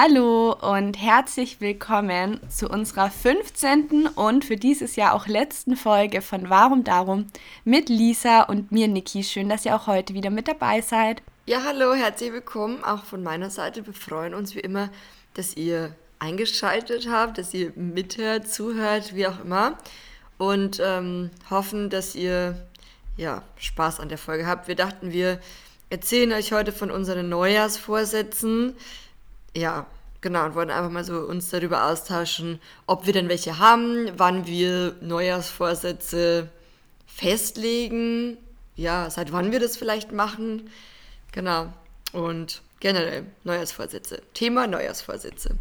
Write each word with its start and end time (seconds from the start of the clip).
Hallo 0.00 0.52
und 0.52 0.94
herzlich 0.94 1.60
willkommen 1.60 2.38
zu 2.48 2.68
unserer 2.68 3.10
15. 3.10 4.06
und 4.06 4.44
für 4.44 4.54
dieses 4.54 4.94
Jahr 4.94 5.12
auch 5.12 5.26
letzten 5.26 5.74
Folge 5.74 6.22
von 6.22 6.48
Warum 6.48 6.84
Darum 6.84 7.26
mit 7.64 7.88
Lisa 7.88 8.42
und 8.42 8.70
mir, 8.70 8.86
Niki. 8.86 9.24
Schön, 9.24 9.48
dass 9.48 9.64
ihr 9.64 9.74
auch 9.74 9.88
heute 9.88 10.14
wieder 10.14 10.30
mit 10.30 10.46
dabei 10.46 10.82
seid. 10.82 11.20
Ja, 11.46 11.64
hallo, 11.64 11.94
herzlich 11.94 12.32
willkommen 12.32 12.84
auch 12.84 13.02
von 13.06 13.24
meiner 13.24 13.50
Seite. 13.50 13.84
Wir 13.84 13.92
freuen 13.92 14.34
uns 14.34 14.54
wie 14.54 14.60
immer, 14.60 14.88
dass 15.34 15.56
ihr 15.56 15.96
eingeschaltet 16.20 17.08
habt, 17.10 17.36
dass 17.36 17.52
ihr 17.52 17.72
mithört, 17.74 18.48
zuhört, 18.48 19.16
wie 19.16 19.26
auch 19.26 19.40
immer. 19.40 19.78
Und 20.36 20.80
ähm, 20.80 21.30
hoffen, 21.50 21.90
dass 21.90 22.14
ihr 22.14 22.68
ja, 23.16 23.42
Spaß 23.56 23.98
an 23.98 24.08
der 24.08 24.18
Folge 24.18 24.46
habt. 24.46 24.68
Wir 24.68 24.76
dachten, 24.76 25.10
wir 25.10 25.40
erzählen 25.90 26.32
euch 26.34 26.52
heute 26.52 26.70
von 26.70 26.92
unseren 26.92 27.28
Neujahrsvorsätzen 27.28 28.76
ja, 29.58 29.86
genau, 30.20 30.46
und 30.46 30.54
wollten 30.54 30.70
einfach 30.70 30.90
mal 30.90 31.04
so 31.04 31.18
uns 31.20 31.50
darüber 31.50 31.84
austauschen, 31.86 32.60
ob 32.86 33.06
wir 33.06 33.12
denn 33.12 33.28
welche 33.28 33.58
haben, 33.58 34.12
wann 34.16 34.46
wir 34.46 34.96
Neujahrsvorsätze 35.00 36.48
festlegen, 37.06 38.38
ja, 38.76 39.10
seit 39.10 39.32
wann 39.32 39.50
wir 39.50 39.60
das 39.60 39.76
vielleicht 39.76 40.12
machen. 40.12 40.70
Genau. 41.32 41.72
Und 42.12 42.62
generell 42.80 43.26
Neujahrsvorsätze. 43.44 44.22
Thema 44.34 44.66
Neujahrsvorsätze. 44.66 45.56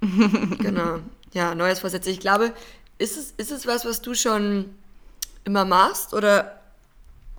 genau. 0.00 1.00
Ja, 1.32 1.54
Neujahrsvorsätze. 1.54 2.10
Ich 2.10 2.20
glaube, 2.20 2.52
ist 2.98 3.16
es, 3.16 3.32
ist 3.36 3.50
es 3.50 3.66
was, 3.66 3.84
was 3.84 4.02
du 4.02 4.14
schon 4.14 4.74
immer 5.44 5.64
machst 5.64 6.14
oder 6.14 6.60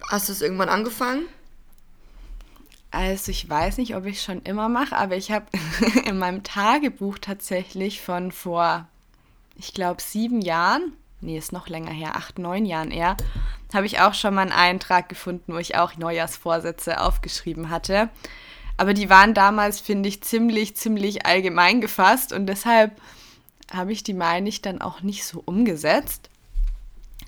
hast 0.09 0.27
du 0.27 0.33
es 0.33 0.41
irgendwann 0.41 0.69
angefangen? 0.69 1.27
Also 2.95 3.29
ich 3.31 3.49
weiß 3.49 3.77
nicht, 3.77 3.93
ob 3.97 4.05
ich 4.05 4.21
schon 4.21 4.41
immer 4.43 4.69
mache, 4.69 4.95
aber 4.95 5.17
ich 5.17 5.29
habe 5.29 5.47
in 6.05 6.17
meinem 6.17 6.43
Tagebuch 6.43 7.17
tatsächlich 7.19 7.99
von 7.99 8.31
vor, 8.31 8.87
ich 9.57 9.73
glaube, 9.73 10.01
sieben 10.01 10.39
Jahren, 10.39 10.93
nee, 11.19 11.37
ist 11.37 11.51
noch 11.51 11.67
länger 11.67 11.91
her, 11.91 12.15
acht, 12.15 12.39
neun 12.39 12.65
Jahren 12.65 12.91
eher, 12.91 13.17
habe 13.73 13.85
ich 13.85 13.99
auch 13.99 14.13
schon 14.13 14.33
mal 14.33 14.43
einen 14.43 14.53
Eintrag 14.53 15.09
gefunden, 15.09 15.53
wo 15.53 15.57
ich 15.57 15.75
auch 15.75 15.97
Neujahrsvorsätze 15.97 17.01
aufgeschrieben 17.01 17.69
hatte. 17.69 18.07
Aber 18.77 18.93
die 18.93 19.09
waren 19.09 19.33
damals, 19.33 19.81
finde 19.81 20.07
ich, 20.07 20.23
ziemlich, 20.23 20.77
ziemlich 20.77 21.25
allgemein 21.25 21.81
gefasst 21.81 22.31
und 22.31 22.47
deshalb 22.47 22.93
habe 23.73 23.91
ich 23.91 24.03
die, 24.03 24.13
meine 24.13 24.47
ich, 24.47 24.61
dann 24.61 24.79
auch 24.79 25.01
nicht 25.01 25.25
so 25.25 25.43
umgesetzt. 25.45 26.29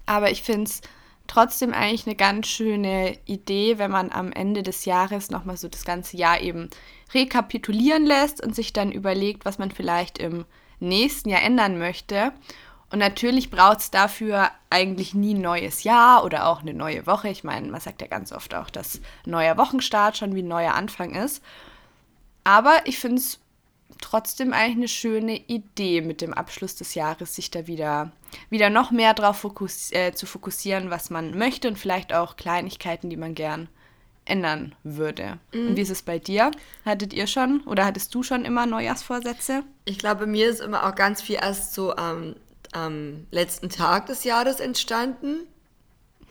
Aber 0.06 0.32
ich 0.32 0.44
finde 0.44 0.70
es 0.70 0.82
trotzdem 1.28 1.74
eigentlich 1.74 2.08
eine 2.08 2.16
ganz 2.16 2.48
schöne 2.48 3.18
Idee, 3.26 3.78
wenn 3.78 3.92
man 3.92 4.12
am 4.12 4.32
Ende 4.32 4.64
des 4.64 4.86
Jahres 4.86 5.30
nochmal 5.30 5.58
so 5.58 5.68
das 5.68 5.86
ganze 5.86 6.18
Jahr 6.18 6.42
eben 6.42 6.70
rekapitulieren 7.14 8.06
lässt 8.06 8.44
und 8.44 8.56
sich 8.56 8.74
dann 8.74 8.92
überlegt, 8.92 9.46
was 9.46 9.58
man 9.58 9.72
vielleicht 9.72 10.18
im 10.18 10.46
nächsten 10.80 11.30
Jahr 11.30 11.44
ändern 11.44 11.78
möchte. 11.78 12.32
Und 12.90 13.00
natürlich 13.00 13.50
braucht 13.50 13.80
es 13.80 13.92
dafür 13.92 14.50
eigentlich 14.70 15.14
nie 15.14 15.34
ein 15.34 15.42
neues 15.42 15.84
Jahr 15.84 16.24
oder 16.24 16.48
auch 16.48 16.62
eine 16.62 16.74
neue 16.74 17.06
Woche. 17.06 17.30
Ich 17.30 17.44
meine, 17.44 17.70
man 17.70 17.82
sagt 17.82 18.02
ja 18.02 18.08
ganz 18.08 18.32
oft 18.32 18.56
auch, 18.56 18.70
dass 18.70 19.02
neuer 19.26 19.58
Wochenstart 19.58 20.18
schon 20.18 20.36
wie 20.36 20.42
ein 20.42 20.48
neuer 20.48 20.74
Anfang 20.74 21.14
ist. 21.14 21.44
Aber 22.46 22.80
ich 22.86 22.98
finde 22.98 23.18
es 23.18 23.40
trotzdem 24.02 24.54
eigentlich 24.54 24.78
eine 24.78 24.88
schöne 24.88 25.38
Idee 25.48 26.02
mit 26.02 26.22
dem 26.22 26.34
Abschluss 26.34 26.76
des 26.76 26.96
Jahres, 26.96 27.36
sich 27.36 27.52
da 27.52 27.68
wieder, 27.68 28.12
wieder 28.50 28.70
noch 28.70 28.92
mehr 28.92 29.14
darauf 29.14 29.38
fokus 29.38 29.92
äh, 29.92 30.14
zu 30.14 30.26
fokussieren, 30.26 30.90
was 30.90 31.10
man 31.10 31.38
möchte 31.38 31.68
und 31.68 31.78
vielleicht 31.78 32.14
auch 32.14 32.36
Kleinigkeiten, 32.36 33.10
die 33.10 33.18
man 33.18 33.36
gern 33.36 33.70
ändern 34.26 34.76
würde. 34.84 35.40
Mhm. 35.54 35.70
Und 35.70 35.78
wie 35.78 35.82
ist 35.82 35.90
es 35.90 36.02
bei 36.02 36.20
dir? 36.20 36.52
Hattet 36.86 37.14
ihr 37.14 37.28
schon 37.28 37.62
oder 37.62 37.86
hattest 37.86 38.14
du 38.14 38.24
schon 38.24 38.46
immer 38.46 38.66
Neujahrsvorsätze? 38.66 39.64
Ich 39.86 39.98
glaube, 39.98 40.28
mir 40.28 40.50
ist 40.50 40.62
immer 40.62 40.86
auch 40.86 40.96
ganz 40.96 41.22
viel 41.22 41.38
erst 41.42 41.74
so 41.74 41.96
am, 41.96 42.36
am 42.72 43.26
letzten 43.32 43.70
Tag 43.70 44.08
des 44.08 44.24
Jahres 44.24 44.60
entstanden. 44.60 45.48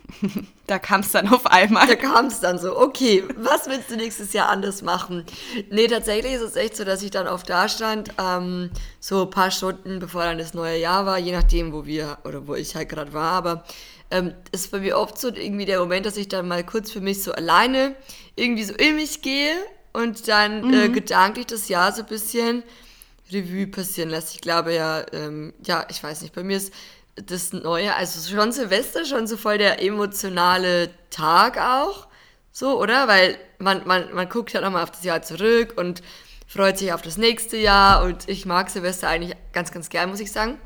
Da 0.66 0.80
kam 0.80 1.00
es 1.00 1.12
dann 1.12 1.28
auf 1.28 1.46
einmal. 1.46 1.86
Da 1.86 1.94
kam 1.94 2.26
es 2.26 2.40
dann 2.40 2.58
so, 2.58 2.76
okay, 2.76 3.22
was 3.36 3.68
willst 3.68 3.90
du 3.90 3.96
nächstes 3.96 4.32
Jahr 4.32 4.48
anders 4.48 4.82
machen? 4.82 5.24
Nee, 5.70 5.86
tatsächlich 5.86 6.32
ist 6.32 6.42
es 6.42 6.56
echt 6.56 6.76
so, 6.76 6.82
dass 6.84 7.04
ich 7.04 7.12
dann 7.12 7.28
oft 7.28 7.48
da 7.48 7.68
stand, 7.68 8.10
ähm, 8.20 8.70
so 8.98 9.22
ein 9.22 9.30
paar 9.30 9.52
Stunden 9.52 10.00
bevor 10.00 10.24
dann 10.24 10.38
das 10.38 10.54
neue 10.54 10.78
Jahr 10.78 11.06
war, 11.06 11.18
je 11.18 11.30
nachdem, 11.30 11.72
wo 11.72 11.86
wir 11.86 12.18
oder 12.24 12.48
wo 12.48 12.56
ich 12.56 12.74
halt 12.74 12.88
gerade 12.88 13.12
war. 13.12 13.32
Aber 13.32 13.64
ähm, 14.10 14.34
ist 14.50 14.72
bei 14.72 14.80
mir 14.80 14.98
oft 14.98 15.18
so 15.18 15.28
irgendwie 15.28 15.66
der 15.66 15.78
Moment, 15.78 16.06
dass 16.06 16.16
ich 16.16 16.28
dann 16.28 16.48
mal 16.48 16.64
kurz 16.64 16.90
für 16.90 17.00
mich 17.00 17.22
so 17.22 17.32
alleine 17.32 17.94
irgendwie 18.34 18.64
so 18.64 18.74
in 18.74 18.96
mich 18.96 19.22
gehe 19.22 19.54
und 19.92 20.28
dann 20.28 20.64
äh, 20.64 20.66
mhm. 20.66 20.74
äh, 20.74 20.88
gedanklich 20.88 21.46
das 21.46 21.68
Jahr 21.68 21.92
so 21.92 22.02
ein 22.02 22.08
bisschen 22.08 22.62
Revue 23.32 23.66
passieren 23.66 24.10
lasse. 24.10 24.34
Ich 24.34 24.40
glaube 24.40 24.74
ja, 24.74 25.04
ähm, 25.12 25.52
ja, 25.64 25.86
ich 25.90 26.02
weiß 26.02 26.22
nicht, 26.22 26.34
bei 26.34 26.42
mir 26.42 26.56
ist 26.56 26.72
das 27.16 27.52
Neue, 27.52 27.94
also 27.94 28.34
schon 28.34 28.52
Silvester, 28.52 29.04
schon 29.04 29.26
so 29.26 29.36
voll 29.36 29.58
der 29.58 29.82
emotionale 29.82 30.90
Tag 31.10 31.58
auch. 31.58 32.06
So, 32.52 32.80
oder? 32.80 33.08
Weil 33.08 33.38
man, 33.58 33.86
man, 33.86 34.12
man 34.14 34.28
guckt 34.28 34.52
ja 34.52 34.60
nochmal 34.60 34.82
auf 34.82 34.90
das 34.90 35.04
Jahr 35.04 35.22
zurück 35.22 35.74
und 35.76 36.02
freut 36.46 36.78
sich 36.78 36.92
auf 36.92 37.02
das 37.02 37.16
nächste 37.16 37.56
Jahr. 37.56 38.02
Und 38.04 38.28
ich 38.28 38.46
mag 38.46 38.70
Silvester 38.70 39.08
eigentlich 39.08 39.36
ganz, 39.52 39.72
ganz 39.72 39.88
gern, 39.88 40.10
muss 40.10 40.20
ich 40.20 40.32
sagen. 40.32 40.58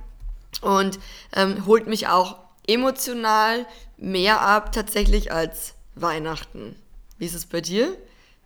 Und 0.60 0.98
ähm, 1.34 1.66
holt 1.66 1.86
mich 1.86 2.08
auch 2.08 2.36
emotional 2.66 3.66
mehr 3.96 4.40
ab 4.40 4.72
tatsächlich 4.72 5.32
als 5.32 5.74
Weihnachten. 5.94 6.76
Wie 7.18 7.26
ist 7.26 7.34
es 7.34 7.46
bei 7.46 7.60
dir? 7.60 7.96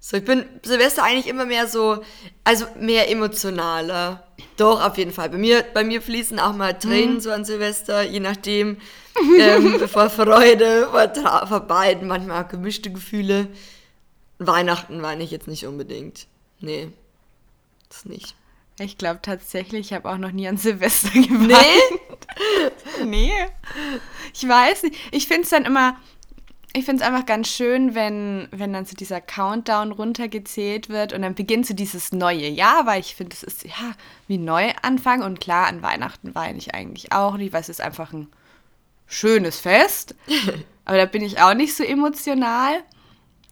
So, 0.06 0.18
ich 0.18 0.24
bin 0.26 0.44
Silvester 0.62 1.02
eigentlich 1.02 1.28
immer 1.28 1.46
mehr 1.46 1.66
so, 1.66 2.04
also 2.44 2.66
mehr 2.78 3.10
emotionaler. 3.10 4.22
Doch, 4.58 4.84
auf 4.84 4.98
jeden 4.98 5.12
Fall. 5.12 5.30
Bei 5.30 5.38
mir, 5.38 5.64
bei 5.72 5.82
mir 5.82 6.02
fließen 6.02 6.38
auch 6.38 6.54
mal 6.54 6.74
Tränen 6.74 7.14
mhm. 7.14 7.20
so 7.20 7.30
an 7.30 7.46
Silvester, 7.46 8.02
je 8.02 8.20
nachdem, 8.20 8.76
ähm, 9.38 9.80
vor 9.88 10.10
Freude, 10.10 10.90
vor, 10.90 11.46
vor 11.46 11.60
beiden, 11.60 12.06
manchmal 12.06 12.44
auch 12.44 12.48
gemischte 12.48 12.92
Gefühle. 12.92 13.48
Weihnachten 14.38 15.00
weine 15.00 15.24
ich 15.24 15.30
jetzt 15.30 15.48
nicht 15.48 15.66
unbedingt. 15.66 16.26
Nee, 16.60 16.88
das 17.88 18.04
nicht. 18.04 18.34
Ich 18.78 18.98
glaube 18.98 19.20
tatsächlich, 19.22 19.86
ich 19.86 19.92
habe 19.94 20.10
auch 20.10 20.18
noch 20.18 20.32
nie 20.32 20.46
an 20.48 20.58
Silvester 20.58 21.08
geweint. 21.14 21.56
Nee? 23.00 23.06
nee. 23.06 23.32
Ich 24.34 24.46
weiß 24.46 24.82
nicht. 24.82 24.96
Ich 25.12 25.28
finde 25.28 25.44
es 25.44 25.48
dann 25.48 25.64
immer, 25.64 25.96
ich 26.76 26.84
finde 26.84 27.02
es 27.02 27.08
einfach 27.08 27.24
ganz 27.24 27.48
schön, 27.48 27.94
wenn, 27.94 28.48
wenn 28.50 28.72
dann 28.72 28.84
so 28.84 28.96
dieser 28.96 29.20
Countdown 29.20 29.92
runtergezählt 29.92 30.88
wird 30.88 31.12
und 31.12 31.22
dann 31.22 31.36
beginnt 31.36 31.66
so 31.66 31.74
dieses 31.74 32.10
neue 32.10 32.48
Jahr, 32.48 32.84
weil 32.84 32.98
ich 33.00 33.14
finde, 33.14 33.32
es 33.32 33.44
ist 33.44 33.64
ja 33.64 33.94
wie 34.26 34.38
Neuanfang 34.38 35.22
und 35.22 35.38
klar, 35.38 35.68
an 35.68 35.82
Weihnachten 35.82 36.34
weine 36.34 36.58
ich 36.58 36.74
eigentlich 36.74 37.12
auch 37.12 37.36
nicht, 37.36 37.52
weil 37.52 37.60
es 37.60 37.68
ist 37.68 37.80
einfach 37.80 38.12
ein 38.12 38.26
schönes 39.06 39.60
Fest. 39.60 40.16
Aber 40.84 40.96
da 40.96 41.06
bin 41.06 41.22
ich 41.22 41.40
auch 41.40 41.54
nicht 41.54 41.76
so 41.76 41.84
emotional. 41.84 42.82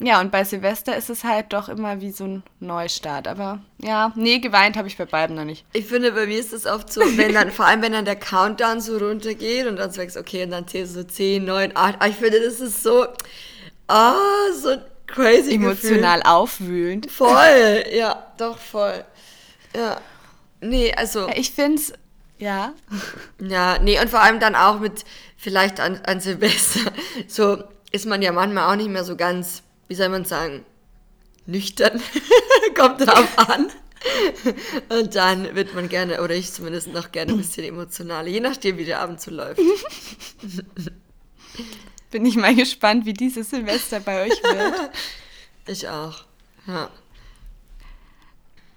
Ja, 0.03 0.21
und 0.21 0.33
bei 0.33 0.45
Silvester 0.45 0.97
ist 0.97 1.11
es 1.11 1.23
halt 1.23 1.53
doch 1.53 1.69
immer 1.69 2.01
wie 2.01 2.11
so 2.11 2.25
ein 2.25 2.43
Neustart. 2.59 3.29
Aber 3.29 3.61
ja, 3.79 4.13
nee, 4.17 4.41
geweint 4.41 4.77
habe 4.77 4.89
ich 4.89 4.97
bei 4.97 5.05
beiden 5.05 5.37
noch 5.37 5.45
nicht. 5.45 5.65
Ich 5.73 5.87
finde, 5.87 6.13
bei 6.13 6.27
mir 6.27 6.39
ist 6.39 6.53
es 6.53 6.67
oft 6.67 6.93
so, 6.93 7.01
wenn 7.17 7.33
dann, 7.33 7.53
vor 7.53 7.67
allem 7.67 7.83
wenn 7.83 7.93
dann 7.93 8.05
der 8.05 8.17
Countdown 8.17 8.81
so 8.81 8.99
runtergeht 8.99 9.67
und 9.67 9.77
dann 9.77 9.93
sagst, 9.93 10.17
okay, 10.17 10.45
und 10.45 10.51
dann 10.51 10.67
zählst 10.67 10.97
du 10.97 11.03
so 11.03 11.07
10, 11.07 11.45
9, 11.45 11.73
8. 11.75 12.07
Ich 12.09 12.17
finde, 12.17 12.41
das 12.41 12.61
ist 12.61 12.83
so, 12.83 13.07
ah, 13.87 14.15
oh, 14.15 14.53
so 14.55 14.77
crazy. 15.07 15.55
Emotional 15.55 16.19
Gefühl. 16.19 16.33
aufwühlend. 16.33 17.11
Voll, 17.11 17.85
ja, 17.93 18.27
doch 18.39 18.59
voll. 18.59 19.05
Ja. 19.77 20.01
Nee, 20.61 20.93
also. 20.95 21.29
Ich 21.35 21.53
finde 21.53 21.81
es, 21.81 21.93
ja. 22.39 22.73
Ja, 23.41 23.79
nee, 23.79 24.01
und 24.01 24.11
vor 24.11 24.21
allem 24.21 24.41
dann 24.41 24.57
auch 24.57 24.81
mit, 24.81 25.05
vielleicht 25.37 25.79
an, 25.79 26.01
an 26.05 26.21
Silvester, 26.21 26.91
so 27.29 27.63
ist 27.93 28.07
man 28.07 28.23
ja 28.23 28.33
manchmal 28.33 28.71
auch 28.73 28.77
nicht 28.77 28.91
mehr 28.91 29.05
so 29.05 29.17
ganz 29.17 29.63
wie 29.93 29.97
soll 29.97 30.09
man 30.09 30.25
sagen, 30.25 30.65
nüchtern. 31.45 32.01
Kommt 32.75 33.03
drauf 33.03 33.39
an. 33.39 33.69
Und 34.89 35.15
dann 35.15 35.55
wird 35.55 35.75
man 35.75 35.91
gerne, 35.91 36.23
oder 36.23 36.35
ich 36.35 36.51
zumindest 36.51 36.95
noch 36.95 37.13
gerne 37.13 37.33
ein 37.33 37.37
bisschen 37.37 37.67
emotional, 37.67 38.27
je 38.27 38.41
nachdem, 38.41 38.79
wie 38.79 38.87
der 38.87 39.01
Abend 39.01 39.21
so 39.21 39.31
läuft. 39.31 39.61
Bin 42.11 42.25
ich 42.25 42.37
mal 42.37 42.55
gespannt, 42.55 43.05
wie 43.05 43.13
dieses 43.13 43.51
Silvester 43.51 44.01
bei 44.01 44.23
euch 44.23 44.43
wird. 44.43 44.91
Ich 45.67 45.87
auch. 45.87 46.25
Ja. 46.67 46.91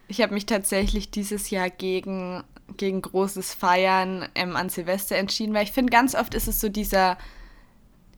Ich 0.09 0.21
habe 0.21 0.33
mich 0.33 0.45
tatsächlich 0.45 1.11
dieses 1.11 1.49
Jahr 1.49 1.69
gegen, 1.69 2.43
gegen 2.75 3.01
großes 3.01 3.53
Feiern 3.53 4.27
ähm, 4.35 4.57
an 4.57 4.69
Silvester 4.69 5.15
entschieden, 5.15 5.53
weil 5.53 5.63
ich 5.63 5.71
finde, 5.71 5.91
ganz 5.91 6.13
oft 6.13 6.35
ist 6.35 6.49
es 6.49 6.59
so 6.59 6.67
dieser 6.67 7.17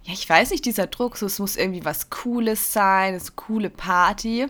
ja, 0.08 0.14
ich 0.14 0.28
weiß 0.28 0.52
nicht, 0.52 0.64
dieser 0.64 0.88
Druck, 0.88 1.18
so 1.18 1.26
es 1.26 1.38
muss 1.38 1.58
irgendwie 1.58 1.84
was 1.84 2.10
Cooles 2.10 2.72
sein, 2.72 3.14
es 3.14 3.24
ist 3.24 3.30
eine 3.32 3.36
coole 3.36 3.70
Party. 3.70 4.48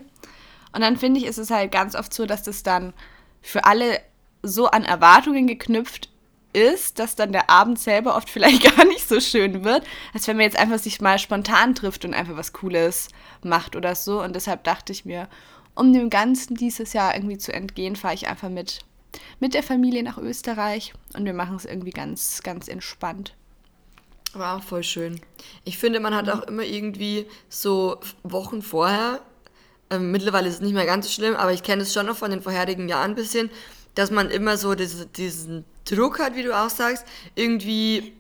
Und 0.72 0.82
dann 0.82 0.98
finde 0.98 1.20
ich, 1.20 1.26
ist 1.26 1.40
es 1.40 1.50
halt 1.50 1.72
ganz 1.72 1.96
oft 1.96 2.14
so, 2.14 2.28
dass 2.28 2.44
das 2.44 2.62
dann 2.62 2.94
für 3.42 3.66
alle 3.66 4.00
so 4.44 4.68
an 4.68 4.84
Erwartungen 4.84 5.48
geknüpft 5.48 6.10
ist, 6.54 7.00
dass 7.00 7.16
dann 7.16 7.32
der 7.32 7.50
Abend 7.50 7.80
selber 7.80 8.16
oft 8.16 8.30
vielleicht 8.30 8.78
gar 8.78 8.86
nicht 8.86 9.08
so 9.08 9.20
schön 9.20 9.64
wird, 9.64 9.84
als 10.14 10.28
wenn 10.28 10.38
man 10.38 10.46
jetzt 10.46 10.60
einfach 10.60 10.78
sich 10.78 11.02
mal 11.02 11.18
spontan 11.18 11.74
trifft 11.74 12.06
und 12.06 12.14
einfach 12.14 12.38
was 12.38 12.54
Cooles 12.54 13.08
macht 13.42 13.76
oder 13.76 13.96
so. 13.96 14.22
Und 14.22 14.36
deshalb 14.36 14.64
dachte 14.64 14.92
ich 14.92 15.06
mir, 15.06 15.28
um 15.74 15.92
dem 15.92 16.12
Ganzen 16.12 16.54
dieses 16.54 16.94
Jahr 16.94 17.16
irgendwie 17.16 17.40
zu 17.40 17.52
entgehen, 17.52 17.96
fahre 17.96 18.14
ich 18.14 18.28
einfach 18.28 18.50
mit, 18.50 18.82
mit 19.40 19.56
der 19.56 19.64
Familie 19.64 20.04
nach 20.04 20.20
Österreich 20.20 20.94
und 21.16 21.26
wir 21.26 21.34
machen 21.34 21.56
es 21.56 21.66
irgendwie 21.66 21.90
ganz, 21.90 22.44
ganz 22.44 22.68
entspannt. 22.68 23.34
War 24.38 24.58
auch 24.58 24.64
voll 24.64 24.84
schön. 24.84 25.20
Ich 25.64 25.78
finde, 25.78 26.00
man 26.00 26.14
hat 26.14 26.30
auch 26.30 26.44
immer 26.44 26.64
irgendwie 26.64 27.26
so 27.50 28.00
Wochen 28.24 28.62
vorher, 28.62 29.22
ähm, 29.90 30.12
mittlerweile 30.12 30.48
ist 30.48 30.56
es 30.56 30.62
nicht 30.62 30.74
mehr 30.74 30.86
ganz 30.86 31.08
so 31.08 31.12
schlimm, 31.12 31.36
aber 31.36 31.54
ich 31.54 31.64
kenne 31.64 31.82
es 31.82 31.94
schon 31.94 32.06
noch 32.06 32.18
von 32.18 32.32
den 32.32 32.42
vorherigen 32.42 32.90
Jahren 32.90 33.12
ein 33.12 33.16
bisschen, 33.16 33.50
dass 33.96 34.12
man 34.12 34.30
immer 34.30 34.58
so 34.58 34.76
diese, 34.76 35.06
diesen 35.06 35.66
Druck 35.86 36.20
hat, 36.20 36.36
wie 36.36 36.44
du 36.44 36.56
auch 36.56 36.70
sagst, 36.70 37.06
irgendwie 37.36 38.14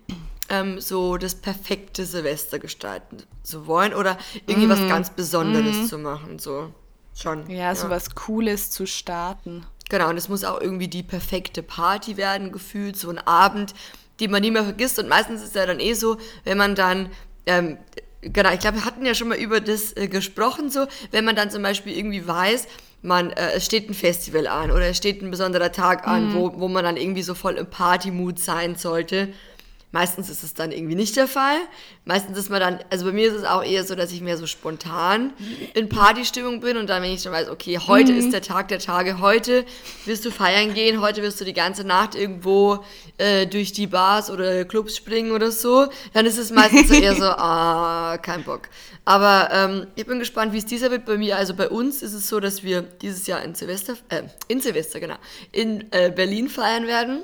ähm, 0.49 0.79
so 0.79 1.17
das 1.17 1.35
perfekte 1.35 2.05
Silvester 2.05 2.57
gestalten 2.57 3.17
zu 3.43 3.67
wollen 3.67 3.93
oder 3.93 4.17
irgendwie 4.45 4.67
mm. 4.67 4.71
was 4.71 4.79
mhm. 4.79 4.89
ganz 4.89 5.09
Besonderes 5.09 5.75
mm. 5.75 5.85
zu 5.85 5.97
machen. 5.97 6.39
So 6.39 6.73
schon. 7.13 7.49
Ja, 7.49 7.75
so 7.75 7.89
was 7.89 8.15
Cooles 8.15 8.71
zu 8.71 8.87
starten. 8.87 9.65
Genau, 9.89 10.09
und 10.09 10.17
es 10.17 10.29
muss 10.29 10.43
auch 10.43 10.59
irgendwie 10.59 10.87
die 10.87 11.03
perfekte 11.03 11.63
Party 11.63 12.17
werden, 12.17 12.51
gefühlt, 12.51 12.97
so 12.97 13.09
ein 13.09 13.19
Abend, 13.19 13.73
den 14.19 14.31
man 14.31 14.41
nie 14.41 14.51
mehr 14.51 14.63
vergisst. 14.63 14.99
Und 14.99 15.07
meistens 15.07 15.41
ist 15.41 15.49
es 15.49 15.53
ja 15.53 15.65
dann 15.65 15.79
eh 15.79 15.93
so, 15.93 16.17
wenn 16.43 16.57
man 16.57 16.75
dann 16.75 17.09
ähm, 17.45 17.77
genau, 18.21 18.51
ich 18.51 18.59
glaube, 18.59 18.77
wir 18.77 18.85
hatten 18.85 19.05
ja 19.05 19.15
schon 19.15 19.29
mal 19.29 19.37
über 19.37 19.59
das 19.59 19.95
äh, 19.95 20.07
gesprochen, 20.07 20.69
so, 20.69 20.85
wenn 21.11 21.25
man 21.25 21.35
dann 21.35 21.49
zum 21.49 21.63
Beispiel 21.63 21.97
irgendwie 21.97 22.27
weiß, 22.27 22.67
man, 23.01 23.31
äh, 23.31 23.53
es 23.53 23.65
steht 23.65 23.89
ein 23.89 23.93
Festival 23.93 24.47
an 24.47 24.71
oder 24.71 24.87
es 24.87 24.97
steht 24.97 25.21
ein 25.21 25.31
besonderer 25.31 25.71
Tag 25.71 26.07
an, 26.07 26.29
mhm. 26.29 26.33
wo, 26.33 26.59
wo 26.59 26.67
man 26.67 26.83
dann 26.83 26.97
irgendwie 26.97 27.23
so 27.23 27.33
voll 27.33 27.55
im 27.55 27.67
Party-Mood 27.67 28.39
sein 28.39 28.75
sollte. 28.75 29.29
Meistens 29.91 30.29
ist 30.29 30.43
es 30.43 30.53
dann 30.53 30.73
irgendwie 30.73 30.95
nicht 30.95 31.15
der 31.15 31.29
Fall. 31.29 31.59
Meistens 32.03 32.37
ist 32.37 32.49
man 32.49 32.59
dann, 32.59 32.79
also 32.89 33.05
bei 33.05 33.13
mir 33.13 33.29
ist 33.29 33.35
es 33.35 33.45
auch 33.45 33.63
eher 33.63 33.85
so, 33.85 33.95
dass 33.95 34.11
ich 34.11 34.19
mehr 34.19 34.37
so 34.37 34.45
spontan 34.45 35.31
in 35.75 35.87
Partystimmung 35.87 36.59
bin 36.59 36.75
und 36.75 36.89
dann, 36.89 37.01
wenn 37.01 37.11
ich 37.11 37.21
schon 37.21 37.31
weiß, 37.31 37.47
okay, 37.47 37.79
heute 37.87 38.11
mhm. 38.11 38.19
ist 38.19 38.33
der 38.33 38.41
Tag 38.41 38.67
der 38.67 38.79
Tage, 38.79 39.21
heute 39.21 39.65
wirst 40.03 40.25
du 40.25 40.31
feiern 40.31 40.73
gehen, 40.73 40.99
heute 40.99 41.21
wirst 41.21 41.39
du 41.39 41.45
die 41.45 41.53
ganze 41.53 41.85
Nacht 41.85 42.15
irgendwo 42.15 42.83
äh, 43.17 43.47
durch 43.47 43.71
die 43.71 43.87
Bars 43.87 44.29
oder 44.29 44.65
Clubs 44.65 44.97
springen 44.97 45.31
oder 45.31 45.53
so, 45.53 45.87
dann 46.11 46.25
ist 46.25 46.37
es 46.37 46.51
meistens 46.51 46.91
eher 46.91 47.15
so, 47.15 47.23
ah, 47.25 48.17
kein 48.21 48.43
Bock. 48.43 48.63
Aber 49.05 49.49
ähm, 49.53 49.87
ich 49.95 50.05
bin 50.05 50.19
gespannt, 50.19 50.51
wie 50.51 50.57
es 50.57 50.65
dieser 50.65 50.91
wird 50.91 51.05
bei 51.05 51.17
mir. 51.17 51.37
Also 51.37 51.53
bei 51.53 51.69
uns 51.69 52.01
ist 52.01 52.13
es 52.13 52.27
so, 52.27 52.41
dass 52.41 52.61
wir 52.61 52.81
dieses 52.81 53.25
Jahr 53.25 53.41
in 53.41 53.55
Silvester, 53.55 53.95
äh, 54.09 54.23
in 54.49 54.59
Silvester, 54.59 54.99
genau, 54.99 55.15
in 55.53 55.89
äh, 55.93 56.11
Berlin 56.13 56.49
feiern 56.49 56.87
werden. 56.87 57.21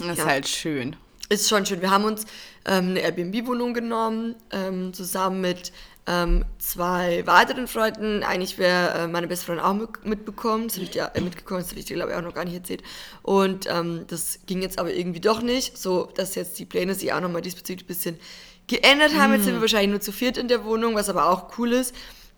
Das 0.00 0.08
ist 0.08 0.18
ja. 0.18 0.26
halt 0.26 0.48
schön 0.48 0.96
ist 1.28 1.48
schon 1.48 1.66
schön. 1.66 1.80
Wir 1.80 1.90
haben 1.90 2.04
uns 2.04 2.24
ähm, 2.64 2.90
eine 2.90 3.00
Airbnb-Wohnung 3.00 3.74
genommen, 3.74 4.34
ähm, 4.50 4.92
zusammen 4.94 5.40
mit 5.40 5.72
ähm, 6.06 6.44
zwei 6.58 7.26
weiteren 7.26 7.68
Freunden. 7.68 8.22
Eigentlich 8.22 8.56
wäre 8.56 9.04
äh, 9.04 9.06
meine 9.08 9.26
beste 9.26 9.46
Freundin 9.46 9.64
auch 9.64 10.04
mitbekommen, 10.04 10.68
das 10.68 10.78
ich 10.78 10.90
dir, 10.90 11.10
äh, 11.14 11.20
mitgekommen, 11.20 11.60
das 11.60 11.70
habe 11.70 11.80
ich 11.80 11.86
dir, 11.86 11.96
glaube 11.96 12.12
ich, 12.12 12.16
auch 12.16 12.22
noch 12.22 12.34
gar 12.34 12.46
nicht 12.46 12.54
erzählt. 12.54 12.82
Und 13.22 13.66
ähm, 13.68 14.04
das 14.08 14.40
ging 14.46 14.62
jetzt 14.62 14.78
aber 14.78 14.92
irgendwie 14.92 15.20
doch 15.20 15.42
nicht, 15.42 15.76
so 15.76 16.08
dass 16.16 16.34
jetzt 16.34 16.58
die 16.58 16.64
Pläne 16.64 16.94
sich 16.94 17.12
auch 17.12 17.20
nochmal 17.20 17.42
diesbezüglich 17.42 17.84
ein 17.84 17.88
bisschen 17.88 18.20
geändert 18.66 19.14
haben. 19.14 19.32
Mm. 19.32 19.34
Jetzt 19.34 19.44
sind 19.44 19.52
wir 19.52 19.58
mm. 19.58 19.62
wahrscheinlich 19.62 19.90
nur 19.90 20.00
zu 20.00 20.12
viert 20.12 20.38
in 20.38 20.48
der 20.48 20.64
Wohnung, 20.64 20.94
was 20.94 21.10
aber 21.10 21.28
auch 21.28 21.58
cool 21.58 21.72
ist. 21.72 21.94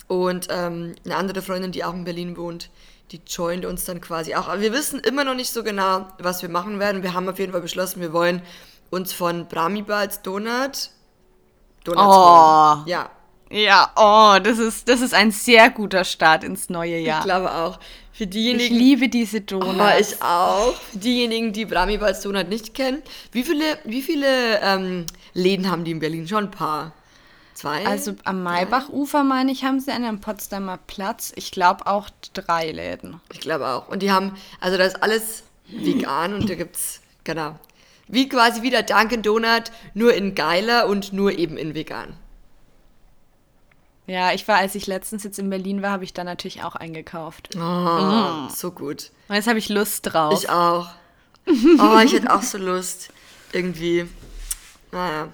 Und 0.09 0.49
ähm, 0.51 0.97
eine 1.05 1.15
andere 1.15 1.41
Freundin, 1.41 1.71
die 1.71 1.85
auch 1.85 1.95
in 1.95 2.03
Berlin 2.03 2.37
wohnt, 2.37 2.71
die 3.13 3.21
joint 3.25 3.65
uns 3.65 3.85
dann 3.85 4.01
quasi 4.01 4.35
auch. 4.35 4.49
Aber 4.49 4.61
wir 4.61 4.73
wissen 4.73 4.99
immer 4.99 5.23
noch 5.23 5.35
nicht 5.35 5.53
so 5.53 5.63
genau, 5.63 6.09
was 6.19 6.43
wir 6.43 6.49
machen 6.49 6.81
werden. 6.81 7.05
Wir 7.05 7.15
haben 7.15 7.29
auf 7.29 7.39
jeden 7.39 7.53
Fall 7.53 7.61
beschlossen, 7.61 8.01
wir 8.01 8.13
wollen 8.13 8.43
uns 8.91 9.13
von 9.13 9.47
Bramiba 9.47 9.99
als 9.99 10.23
Donut. 10.23 10.91
Donuts 11.85 12.07
oh. 12.07 12.89
Ja. 12.89 13.11
Ja, 13.53 13.91
oh, 13.97 14.39
das 14.41 14.59
ist, 14.59 14.89
das 14.89 15.01
ist 15.01 15.13
ein 15.13 15.33
sehr 15.33 15.71
guter 15.71 16.05
Start 16.05 16.45
ins 16.45 16.71
neue 16.71 16.99
Jahr. 16.99 17.19
Ich 17.19 17.25
glaube 17.25 17.53
auch. 17.53 17.81
Für 18.13 18.27
diejenigen, 18.27 18.73
ich 18.75 18.81
liebe 18.81 19.09
diese 19.09 19.41
Donuts. 19.41 19.81
Oh, 19.81 19.99
ich 19.99 20.23
auch. 20.23 20.75
Für 20.75 20.99
diejenigen, 20.99 21.53
die 21.53 21.65
Bramiba 21.65 22.07
als 22.07 22.21
Donut 22.21 22.49
nicht 22.49 22.75
kennen, 22.75 23.03
wie 23.33 23.43
viele, 23.43 23.79
wie 23.85 24.03
viele 24.03 24.61
ähm, 24.61 25.07
Läden 25.33 25.69
haben 25.69 25.85
die 25.85 25.91
in 25.91 25.99
Berlin? 25.99 26.29
Schon 26.29 26.45
ein 26.45 26.51
paar. 26.51 26.93
Zwei? 27.55 27.85
Also 27.85 28.15
am 28.25 28.43
Maybachufer, 28.43 29.25
meine 29.25 29.51
ich, 29.51 29.65
haben 29.65 29.81
sie 29.81 29.91
einen 29.91 30.05
am 30.05 30.21
Potsdamer 30.21 30.79
Platz. 30.87 31.33
Ich 31.35 31.51
glaube 31.51 31.87
auch 31.87 32.09
drei 32.33 32.71
Läden. 32.71 33.21
Ich 33.33 33.41
glaube 33.41 33.67
auch. 33.69 33.89
Und 33.89 34.03
die 34.03 34.13
haben, 34.13 34.37
also 34.61 34.79
da 34.79 34.85
ist 34.85 35.03
alles 35.03 35.43
vegan 35.67 36.35
und 36.35 36.49
da 36.49 36.55
gibt 36.55 36.77
es, 36.77 37.01
genau, 37.25 37.59
wie 38.11 38.29
quasi 38.29 38.63
wieder 38.63 38.83
Dunkin' 38.83 39.23
Donut, 39.23 39.71
nur 39.95 40.15
in 40.15 40.35
geiler 40.35 40.87
und 40.87 41.13
nur 41.13 41.39
eben 41.39 41.57
in 41.57 41.75
vegan. 41.75 42.17
Ja, 44.07 44.33
ich 44.33 44.47
war, 44.49 44.57
als 44.57 44.75
ich 44.75 44.89
letztens 44.89 45.23
jetzt 45.23 45.39
in 45.39 45.51
Berlin 45.51 45.83
war, 45.83 45.91
habe 45.91 46.03
ich 46.03 46.13
da 46.13 46.25
natürlich 46.25 46.65
auch 46.65 46.75
eingekauft. 46.75 47.51
Oh, 47.55 47.61
mm. 47.61 48.49
so 48.53 48.73
gut. 48.73 49.13
Und 49.29 49.37
jetzt 49.37 49.47
habe 49.47 49.61
ich 49.61 49.69
Lust 49.69 50.13
drauf. 50.13 50.43
Ich 50.43 50.51
auch. 50.51 50.89
Oh, 51.79 51.99
ich 52.05 52.13
hätte 52.13 52.33
auch 52.33 52.43
so 52.43 52.59
Lust. 52.59 53.11
Irgendwie. 53.53 54.07
Naja. 54.93 55.29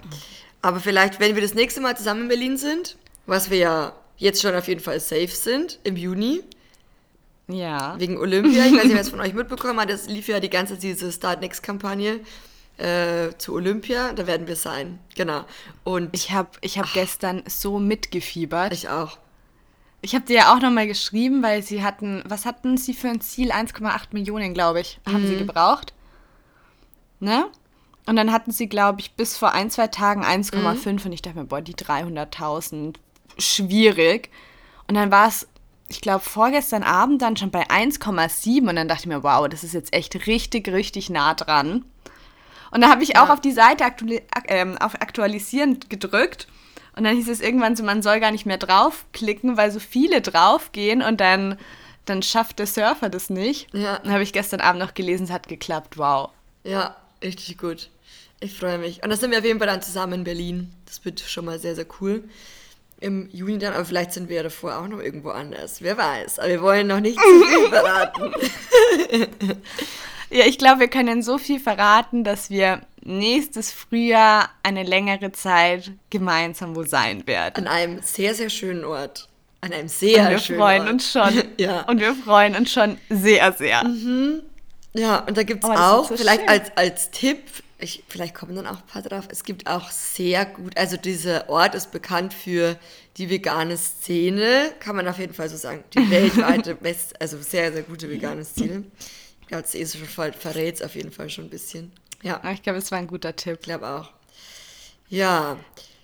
Aber 0.63 0.81
vielleicht, 0.81 1.21
wenn 1.21 1.35
wir 1.35 1.43
das 1.43 1.55
nächste 1.55 1.81
Mal 1.81 1.97
zusammen 1.97 2.23
in 2.23 2.29
Berlin 2.29 2.57
sind, 2.57 2.97
was 3.27 3.51
wir 3.51 3.59
ja 3.59 3.93
jetzt 4.17 4.41
schon 4.41 4.55
auf 4.55 4.69
jeden 4.69 4.81
Fall 4.81 5.01
safe 5.01 5.29
sind, 5.29 5.79
im 5.83 5.97
Juni. 5.97 6.43
Ja. 7.49 7.99
Wegen 7.99 8.19
Olympia. 8.19 8.65
Ich 8.67 8.75
weiß 8.75 8.85
nicht, 8.85 8.95
wer 8.95 9.01
es 9.01 9.09
von 9.11 9.21
euch 9.21 9.35
mitbekommen 9.35 9.81
hat. 9.81 9.91
Das 9.91 10.07
lief 10.07 10.29
ja 10.29 10.41
die 10.41 10.49
ganze 10.49 10.75
Zeit 10.75 10.85
diese 10.85 11.13
Start 11.13 11.41
Next 11.41 11.63
Kampagne 11.63 12.21
äh, 12.79 13.37
zu 13.39 13.55
Olympia, 13.55 14.13
da 14.13 14.27
werden 14.27 14.47
wir 14.47 14.57
sein. 14.57 14.99
Genau. 15.15 15.45
Und 15.85 16.11
ich 16.13 16.33
habe 16.33 16.51
ich 16.61 16.79
hab 16.79 16.93
gestern 16.93 17.43
so 17.47 17.79
mitgefiebert. 17.79 18.73
Ich 18.73 18.89
auch. 18.89 19.19
Ich 20.03 20.15
habe 20.15 20.25
dir 20.25 20.37
ja 20.37 20.55
auch 20.55 20.61
nochmal 20.61 20.87
geschrieben, 20.87 21.43
weil 21.43 21.63
sie 21.63 21.83
hatten, 21.83 22.23
was 22.27 22.45
hatten 22.45 22.77
sie 22.77 22.95
für 22.95 23.09
ein 23.09 23.21
Ziel? 23.21 23.51
1,8 23.51 24.09
Millionen, 24.13 24.55
glaube 24.55 24.81
ich, 24.81 25.01
haben 25.07 25.23
mhm. 25.23 25.27
sie 25.27 25.37
gebraucht. 25.37 25.95
Ne? 27.19 27.47
Und 28.07 28.17
dann 28.17 28.31
hatten 28.31 28.53
sie, 28.53 28.69
glaube 28.69 29.01
ich, 29.01 29.15
bis 29.15 29.37
vor 29.37 29.53
ein, 29.53 29.71
zwei 29.71 29.89
Tagen 29.89 30.23
1,5 30.23 30.91
mhm. 30.91 31.07
und 31.07 31.13
ich 31.13 31.23
dachte 31.23 31.39
mir, 31.39 31.47
boah, 31.47 31.61
die 31.61 31.75
300.000, 31.75 32.97
schwierig. 33.39 34.31
Und 34.87 34.95
dann 34.95 35.11
war 35.11 35.29
es, 35.29 35.49
ich 35.89 36.01
glaube, 36.01 36.23
vorgestern 36.23 36.85
Abend 36.85 37.23
dann 37.23 37.37
schon 37.37 37.51
bei 37.51 37.67
1,7 37.69 38.69
und 38.69 38.77
dann 38.77 38.87
dachte 38.87 39.03
ich 39.03 39.07
mir, 39.07 39.23
wow, 39.25 39.49
das 39.49 39.65
ist 39.65 39.75
jetzt 39.75 39.93
echt 39.93 40.27
richtig, 40.27 40.69
richtig 40.69 41.11
nah 41.11 41.35
dran. 41.35 41.85
Und 42.71 42.81
da 42.81 42.89
habe 42.89 43.03
ich 43.03 43.11
ja. 43.11 43.25
auch 43.25 43.31
auf 43.31 43.41
die 43.41 43.53
Seite 43.53 43.85
aktuali 43.85 44.23
äh, 44.47 44.67
auf 44.81 44.95
Aktualisieren 45.01 45.81
gedrückt. 45.89 46.47
Und 46.97 47.05
dann 47.05 47.15
hieß 47.15 47.29
es 47.29 47.41
irgendwann 47.41 47.77
so, 47.77 47.85
man 47.85 48.03
soll 48.03 48.21
gar 48.21 48.31
nicht 48.31 48.47
mehr 48.47 48.57
draufklicken, 48.57 49.57
weil 49.57 49.71
so 49.71 49.79
viele 49.79 50.23
draufgehen 50.23 51.03
und 51.03 51.21
dann, 51.21 51.59
dann 52.07 52.23
schafft 52.23 52.59
der 52.59 52.67
Surfer 52.67 53.11
das 53.11 53.29
nicht. 53.29 53.73
Ja. 53.75 53.99
Dann 53.99 54.13
habe 54.13 54.23
ich 54.23 54.33
gestern 54.33 54.61
Abend 54.61 54.81
noch 54.81 54.95
gelesen, 54.95 55.25
es 55.25 55.31
hat 55.31 55.47
geklappt. 55.47 55.99
Wow. 55.99 56.31
Ja, 56.65 56.97
richtig 57.23 57.59
gut. 57.59 57.91
Ich 58.41 58.59
freue 58.59 58.79
mich. 58.79 59.03
Und 59.03 59.11
das 59.11 59.21
sind 59.21 59.31
wir 59.31 59.39
auf 59.39 59.45
jeden 59.45 59.59
Fall 59.59 59.69
dann 59.69 59.83
zusammen 59.83 60.15
in 60.15 60.25
Berlin. 60.25 60.73
Das 60.87 61.05
wird 61.05 61.21
schon 61.21 61.45
mal 61.45 61.59
sehr, 61.59 61.75
sehr 61.75 61.87
cool. 62.01 62.25
Im 62.99 63.29
Juni 63.31 63.59
dann, 63.59 63.75
aber 63.75 63.85
vielleicht 63.85 64.13
sind 64.13 64.31
wir 64.31 64.37
ja 64.37 64.43
davor 64.43 64.79
auch 64.79 64.89
noch 64.89 65.01
irgendwo 65.01 65.31
anders. 65.31 65.83
Wer 65.83 65.99
weiß. 65.99 66.39
Aber 66.39 66.49
wir 66.49 66.63
wollen 66.63 66.87
noch 66.87 67.01
nicht 67.01 67.19
zu 67.19 67.45
viel 67.45 67.69
verraten. 67.69 68.33
Ja, 70.31 70.47
ich 70.47 70.59
glaube, 70.59 70.81
wir 70.81 70.89
können 70.89 71.23
so 71.23 71.39
viel 71.39 71.61
verraten, 71.61 72.25
dass 72.25 72.51
wir 72.51 72.81
nächstes 73.03 73.73
Frühjahr 73.73 74.51
eine 74.63 74.83
längere 74.83 75.33
Zeit 75.33 75.93
gemeinsam 76.11 76.75
wo 76.75 76.85
sein 76.85 77.27
werden. 77.27 77.67
An 77.67 77.73
einem 77.73 78.03
sehr, 78.03 78.35
sehr 78.35 78.51
schönen 78.51 78.85
Ort. 78.85 79.29
An 79.61 79.73
einem 79.73 79.89
sehr 79.89 80.25
und 80.25 80.31
wir 80.31 80.39
schönen 80.39 80.59
freuen 80.59 80.83
Ort. 80.83 80.91
uns 80.91 81.13
schon. 81.13 81.43
ja. 81.59 81.83
Und 81.83 82.01
wir 82.01 82.15
freuen 82.15 82.57
uns 82.57 82.73
schon 82.73 82.99
sehr, 83.09 83.53
sehr. 83.53 83.85
Mhm. 83.85 84.43
Ja, 84.95 85.19
und 85.21 85.37
da 85.37 85.43
gibt 85.43 85.63
es 85.63 85.71
auch, 85.71 86.09
so 86.09 86.17
vielleicht 86.17 86.49
als, 86.49 86.77
als 86.77 87.11
Tipp, 87.11 87.39
ich, 87.79 88.03
vielleicht 88.09 88.35
kommen 88.35 88.57
dann 88.57 88.67
auch 88.67 88.79
ein 88.79 88.87
paar 88.87 89.03
drauf, 89.03 89.29
es 89.29 89.45
gibt 89.45 89.67
auch 89.67 89.91
sehr 89.91 90.47
gut, 90.47 90.77
also 90.79 90.97
dieser 90.97 91.51
Ort 91.51 91.75
ist 91.75 91.91
bekannt 91.91 92.33
für 92.33 92.77
die 93.19 93.29
vegane 93.29 93.77
Szene, 93.77 94.73
kann 94.81 94.97
man 94.97 95.07
auf 95.07 95.19
jeden 95.19 95.35
Fall 95.35 95.51
so 95.51 95.57
sagen. 95.57 95.85
Die 95.95 96.11
weltweite, 96.11 96.75
best, 96.75 97.21
also 97.21 97.37
sehr, 97.41 97.73
sehr 97.73 97.83
gute 97.83 98.09
vegane 98.09 98.45
Szene. 98.45 98.85
Ist 99.51 99.97
schon 99.97 100.33
verrät 100.33 100.77
es 100.77 100.83
auf 100.83 100.95
jeden 100.95 101.13
Fall 101.13 101.31
schon 101.31 101.45
ein 101.45 101.51
bisschen. 101.51 101.93
Ja. 102.23 102.41
Ich 102.53 102.63
glaube, 102.63 102.79
es 102.79 102.91
war 102.91 102.99
ein 102.99 103.07
guter 103.07 103.37
Tipp. 103.37 103.59
Ich 103.61 103.65
glaube 103.65 103.89
auch. 103.89 104.11
Ja. 105.09 105.57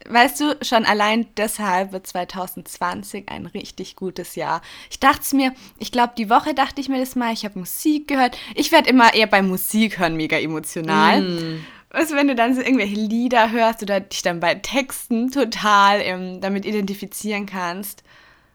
Weißt 0.08 0.40
du, 0.40 0.56
schon 0.62 0.84
allein 0.84 1.26
deshalb 1.36 1.92
wird 1.92 2.06
2020 2.06 3.28
ein 3.28 3.46
richtig 3.46 3.94
gutes 3.94 4.34
Jahr. 4.34 4.60
Ich 4.90 4.98
dachte 4.98 5.20
es 5.22 5.32
mir, 5.32 5.52
ich 5.78 5.92
glaube, 5.92 6.14
die 6.18 6.28
Woche 6.28 6.54
dachte 6.54 6.80
ich 6.80 6.88
mir 6.88 6.98
das 6.98 7.14
mal, 7.14 7.32
ich 7.32 7.44
habe 7.44 7.58
Musik 7.58 8.08
gehört. 8.08 8.36
Ich 8.54 8.72
werde 8.72 8.90
immer 8.90 9.14
eher 9.14 9.28
beim 9.28 9.48
Musik 9.48 9.98
hören 9.98 10.16
mega 10.16 10.38
emotional. 10.38 11.20
Mm. 11.20 11.64
Also 11.90 12.16
wenn 12.16 12.26
du 12.26 12.34
dann 12.34 12.54
so 12.54 12.62
irgendwelche 12.62 12.96
Lieder 12.96 13.52
hörst 13.52 13.82
oder 13.82 14.00
dich 14.00 14.22
dann 14.22 14.40
bei 14.40 14.54
Texten 14.56 15.30
total 15.30 16.00
ähm, 16.00 16.40
damit 16.40 16.64
identifizieren 16.64 17.46
kannst. 17.46 18.02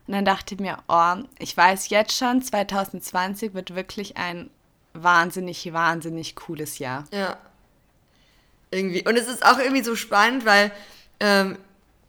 Und 0.07 0.13
dann 0.13 0.25
dachte 0.25 0.55
ich 0.55 0.61
mir, 0.61 0.79
oh, 0.87 1.23
ich 1.37 1.55
weiß 1.55 1.89
jetzt 1.89 2.17
schon, 2.17 2.41
2020 2.41 3.53
wird 3.53 3.75
wirklich 3.75 4.17
ein 4.17 4.49
wahnsinnig, 5.03 5.71
wahnsinnig 5.73 6.35
cooles 6.35 6.79
Jahr. 6.79 7.05
Ja. 7.11 7.37
Irgendwie. 8.71 9.05
Und 9.07 9.17
es 9.17 9.27
ist 9.27 9.45
auch 9.45 9.59
irgendwie 9.59 9.83
so 9.83 9.95
spannend, 9.95 10.45
weil, 10.45 10.71
ähm, 11.19 11.57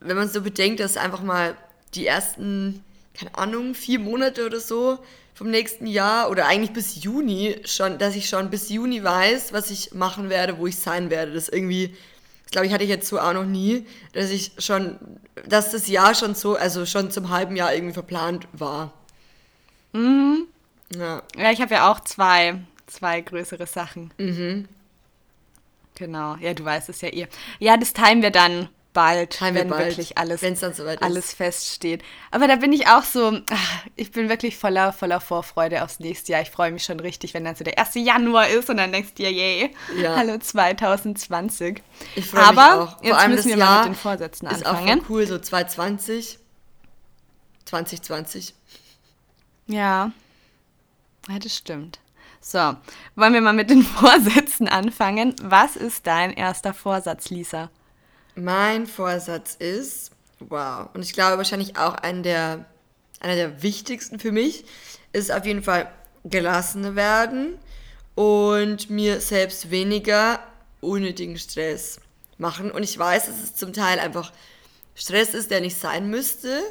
wenn 0.01 0.17
man 0.17 0.29
so 0.29 0.43
bedenkt, 0.43 0.81
dass 0.81 0.97
einfach 0.97 1.23
mal 1.23 1.57
die 1.95 2.07
ersten, 2.07 2.85
keine 3.15 3.35
Ahnung, 3.37 3.75
vier 3.75 3.99
Monate 3.99 4.47
oder 4.47 4.61
so 4.61 4.99
vom 5.35 5.51
nächsten 5.51 5.87
Jahr 5.87 6.31
oder 6.31 6.47
eigentlich 6.47 6.73
bis 6.73 7.03
Juni 7.05 7.61
schon, 7.65 7.99
dass 7.99 8.17
ich 8.17 8.29
schon 8.29 8.51
bis 8.51 8.71
Juni 8.71 9.05
weiß, 9.05 9.53
was 9.53 9.71
ich 9.71 9.95
machen 9.95 10.31
werde, 10.31 10.59
wo 10.59 10.67
ich 10.67 10.77
sein 10.77 11.11
werde. 11.11 11.33
Das 11.33 11.49
irgendwie, 11.49 11.97
das 12.43 12.51
glaube 12.51 12.67
ich, 12.67 12.73
hatte 12.73 12.83
ich 12.83 12.91
jetzt 12.91 13.09
so 13.09 13.21
auch 13.21 13.33
noch 13.33 13.45
nie, 13.45 13.87
dass 14.15 14.31
ich 14.31 14.51
schon, 14.59 14.99
dass 15.47 15.71
das 15.71 15.87
Jahr 15.87 16.17
schon 16.17 16.35
so, 16.35 16.57
also 16.57 16.87
schon 16.87 17.13
zum 17.13 17.31
halben 17.31 17.55
Jahr 17.55 17.73
irgendwie 17.73 17.95
verplant 17.95 18.49
war. 18.53 18.93
Mhm. 19.93 20.47
Ja. 20.93 21.23
Ja, 21.37 21.53
ich 21.53 21.61
habe 21.61 21.75
ja 21.75 21.91
auch 21.91 22.01
zwei, 22.01 22.59
zwei 22.89 23.21
größere 23.21 23.67
Sachen. 23.67 24.13
Mhm. 24.19 24.69
Genau. 25.95 26.37
Ja, 26.37 26.55
du 26.55 26.65
weißt 26.65 26.89
es 26.89 27.01
ja 27.01 27.09
eh. 27.09 27.27
Ja, 27.59 27.77
das 27.77 27.93
timen 27.93 28.23
wir 28.23 28.31
dann 28.31 28.69
bald, 28.93 29.31
wir 29.55 29.63
wenn 29.63 29.69
bald, 29.69 29.89
wirklich 29.91 30.17
alles, 30.19 30.41
dann 30.61 30.75
soweit 30.75 31.01
ist. 31.01 31.03
alles 31.05 31.33
feststeht. 31.33 32.03
Aber 32.31 32.49
da 32.49 32.57
bin 32.57 32.73
ich 32.73 32.89
auch 32.89 33.03
so, 33.05 33.39
ach, 33.51 33.85
ich 33.97 34.11
bin 34.11 34.29
wirklich 34.29 34.57
voller, 34.57 34.93
voller 34.93 35.21
Vorfreude 35.21 35.85
aufs 35.85 36.01
nächste 36.01 36.33
Jahr. 36.33 36.43
Ich 36.43 36.51
freue 36.51 36.71
mich 36.73 36.85
schon 36.85 36.99
richtig, 37.01 37.35
wenn 37.35 37.45
dann 37.45 37.55
so 37.55 37.63
der 37.65 37.79
1. 37.79 37.95
Januar 37.95 38.49
ist 38.49 38.71
und 38.71 38.77
dann 38.79 38.91
denkst 38.93 39.11
du 39.15 39.23
dir, 39.23 39.31
yay, 39.33 39.75
Ja. 39.97 40.17
hallo 40.17 40.39
2020. 40.39 41.83
Ich 42.17 42.27
freue 42.27 42.41
mich 42.41 42.59
Aber 42.59 42.83
auch. 42.85 42.97
Vor 42.99 43.05
jetzt 43.07 43.15
allem 43.19 43.31
müssen 43.33 43.49
wir 43.51 43.57
mal 43.57 43.65
Jahr 43.65 43.79
mit 43.87 43.95
den 43.95 44.01
Vorsätzen 44.01 44.49
ist 44.49 44.67
auch 44.67 44.71
anfangen. 44.75 45.03
voll 45.03 45.17
cool, 45.17 45.27
so 45.27 45.39
2020, 45.39 46.39
2020. 47.67 48.55
Ja. 49.67 50.11
ja, 51.29 51.39
das 51.39 51.55
stimmt. 51.57 51.99
So, 52.41 52.77
wollen 53.17 53.35
wir 53.35 53.41
mal 53.41 53.53
mit 53.53 53.71
den 53.71 53.83
Vorsätzen 54.01 54.69
anfangen? 54.69 55.35
Was 55.43 55.77
ist 55.77 56.07
dein 56.07 56.33
erster 56.33 56.73
Vorsatz, 56.73 57.31
Lisa? 57.31 57.71
Mein 58.35 58.87
Vorsatz 58.87 59.57
ist, 59.57 60.13
wow, 60.39 60.89
und 60.95 61.03
ich 61.03 61.13
glaube 61.13 61.37
wahrscheinlich 61.39 61.77
auch 61.77 61.95
ein 61.95 62.23
der, 62.23 62.65
einer 63.21 63.35
der 63.35 63.63
wichtigsten 63.63 64.19
für 64.21 64.33
mich, 64.33 64.65
ist 65.13 65.33
auf 65.33 65.45
jeden 65.45 65.63
Fall 65.63 65.91
gelassener 66.25 66.95
werden 66.95 67.59
und 68.15 68.91
mir 68.91 69.21
selbst 69.21 69.71
weniger 69.71 70.41
unnötigen 70.81 71.39
Stress 71.39 72.01
machen. 72.37 72.71
Und 72.71 72.83
ich 72.83 72.99
weiß, 72.99 73.27
dass 73.27 73.43
es 73.43 73.57
zum 73.57 73.73
Teil 73.73 73.99
einfach 73.99 74.33
Stress 74.95 75.35
ist, 75.35 75.51
der 75.51 75.61
nicht 75.61 75.79
sein 75.79 76.11
müsste, 76.11 76.63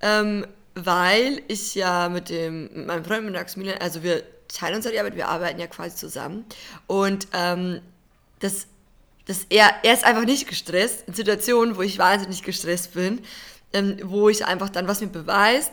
ähm, 0.00 0.46
weil 0.74 1.42
ich 1.48 1.74
ja 1.74 2.08
mit 2.08 2.28
dem 2.28 2.64
mit 2.74 2.86
meinem 2.86 3.04
Freund 3.04 3.24
mit 3.24 3.34
Maximilian, 3.34 3.78
also 3.78 4.02
wir 4.02 4.22
teilen 4.52 4.76
uns 4.76 4.84
ja 4.84 4.90
die 4.90 4.98
Arbeit, 4.98 5.16
wir 5.16 5.28
arbeiten 5.28 5.60
ja 5.60 5.66
quasi 5.66 5.96
zusammen 5.96 6.44
und 6.86 7.28
ähm, 7.32 7.80
das 8.40 8.66
dass 9.26 9.46
er, 9.48 9.72
er 9.84 9.94
ist 9.94 10.02
einfach 10.02 10.24
nicht 10.24 10.48
gestresst 10.48 11.04
in 11.06 11.14
Situationen, 11.14 11.76
wo 11.76 11.82
ich 11.82 11.98
wahnsinnig 11.98 12.42
gestresst 12.42 12.94
bin, 12.94 13.20
ähm, 13.72 13.98
wo 14.02 14.28
ich 14.28 14.44
einfach 14.44 14.70
dann 14.70 14.88
was 14.88 15.00
mir 15.00 15.06
beweist, 15.06 15.70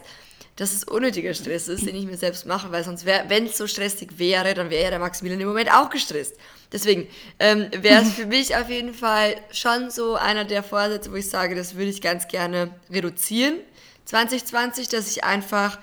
dass 0.58 0.74
es 0.74 0.84
unnötiger 0.84 1.34
Stress 1.34 1.68
ist, 1.68 1.86
den 1.86 1.96
ich 1.96 2.06
mir 2.06 2.18
selbst 2.18 2.46
mache, 2.46 2.72
weil 2.72 2.84
sonst 2.84 3.06
wenn 3.06 3.46
es 3.46 3.58
so 3.58 3.68
stressig 3.68 4.18
wäre, 4.18 4.54
dann 4.54 4.70
wäre 4.70 4.84
ja 4.84 4.90
der 4.90 5.00
Maximilian 5.00 5.42
im 5.42 5.48
Moment 5.48 5.72
auch 5.72 5.90
gestresst. 5.90 6.36
Deswegen 6.72 7.08
ähm, 7.40 7.70
wäre 7.72 8.02
es 8.02 8.14
für 8.16 8.26
mich 8.26 8.56
auf 8.56 8.70
jeden 8.70 8.94
Fall 8.94 9.36
schon 9.52 9.92
so 9.92 10.16
einer 10.16 10.46
der 10.46 10.64
Vorsätze, 10.64 11.12
wo 11.12 11.16
ich 11.16 11.30
sage, 11.30 11.56
das 11.56 11.76
würde 11.76 11.90
ich 11.90 12.02
ganz 12.02 12.28
gerne 12.28 12.72
reduzieren. 12.92 13.56
2020, 14.06 14.90
dass 14.90 15.10
ich 15.10 15.24
einfach 15.24 15.80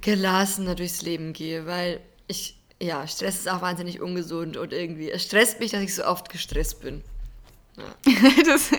gelassener 0.00 0.74
durchs 0.74 1.02
Leben 1.02 1.32
gehe, 1.32 1.66
weil 1.66 2.00
ich, 2.26 2.56
ja, 2.80 3.06
Stress 3.06 3.36
ist 3.36 3.48
auch 3.48 3.62
wahnsinnig 3.62 4.00
ungesund 4.00 4.56
und 4.56 4.72
irgendwie, 4.72 5.10
es 5.10 5.24
stresst 5.24 5.60
mich, 5.60 5.72
dass 5.72 5.82
ich 5.82 5.94
so 5.94 6.04
oft 6.04 6.28
gestresst 6.28 6.80
bin. 6.80 7.02
das, 8.44 8.70
ja. 8.70 8.78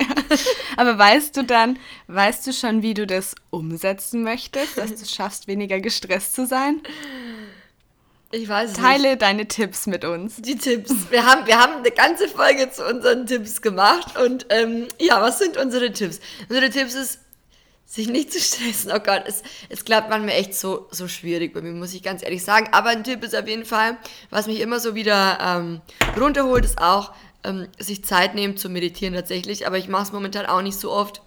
Aber 0.76 0.98
weißt 0.98 1.36
du 1.38 1.44
dann, 1.44 1.80
weißt 2.08 2.48
du 2.48 2.54
schon, 2.54 2.82
wie 2.82 2.94
du 2.94 3.08
das 3.08 3.36
umsetzen 3.50 4.24
möchtest, 4.24 4.78
dass 4.78 4.94
du 4.94 5.06
schaffst, 5.06 5.48
weniger 5.48 5.80
gestresst 5.80 6.36
zu 6.36 6.46
sein? 6.46 6.82
Ich 8.32 8.48
weiß 8.48 8.72
es 8.72 8.78
nicht. 8.78 8.86
Teile 8.86 9.18
deine 9.18 9.48
Tipps 9.48 9.88
mit 9.88 10.06
uns. 10.06 10.36
Die 10.38 10.56
Tipps. 10.56 10.94
Wir 11.10 11.26
haben, 11.26 11.48
wir 11.48 11.60
haben 11.60 11.78
eine 11.78 11.92
ganze 11.92 12.28
Folge 12.28 12.70
zu 12.72 12.86
unseren 12.86 13.26
Tipps 13.26 13.62
gemacht 13.62 14.18
und 14.20 14.46
ähm, 14.50 14.88
ja, 15.00 15.22
was 15.22 15.40
sind 15.40 15.58
unsere 15.58 15.92
Tipps? 15.92 16.20
Unsere 16.48 16.70
Tipps 16.70 16.94
ist, 16.94 17.20
sich 17.90 18.08
nicht 18.08 18.32
zu 18.32 18.40
stressen. 18.40 18.92
Oh 18.96 19.00
Gott, 19.00 19.24
es, 19.26 19.42
es 19.68 19.84
klappt 19.84 20.10
manchmal 20.10 20.36
echt 20.36 20.54
so, 20.54 20.88
so 20.92 21.08
schwierig 21.08 21.54
bei 21.54 21.62
mir, 21.62 21.72
muss 21.72 21.96
ich 21.96 22.04
ganz 22.04 22.22
ehrlich 22.22 22.44
sagen. 22.44 22.70
Aber 22.72 22.90
ein 22.90 23.04
Tipp 23.04 23.24
ist 23.24 23.36
auf 23.36 23.48
jeden 23.48 23.66
Fall, 23.66 23.98
was 24.30 24.46
mich 24.46 24.62
immer 24.62 24.80
so 24.80 24.94
wieder 24.94 25.40
ähm, 25.42 25.82
runterholt, 26.16 26.64
ist 26.64 26.80
auch, 26.80 27.14
ähm, 27.44 27.68
sich 27.80 28.06
Zeit 28.06 28.36
nehmen 28.36 28.58
zu 28.58 28.70
meditieren 28.70 29.16
tatsächlich. 29.16 29.66
Aber 29.66 29.80
ich 29.80 29.88
mache 29.88 30.04
es 30.04 30.12
momentan 30.12 30.46
auch 30.46 30.62
nicht 30.62 30.78
so 30.78 30.92
oft, 30.92 31.24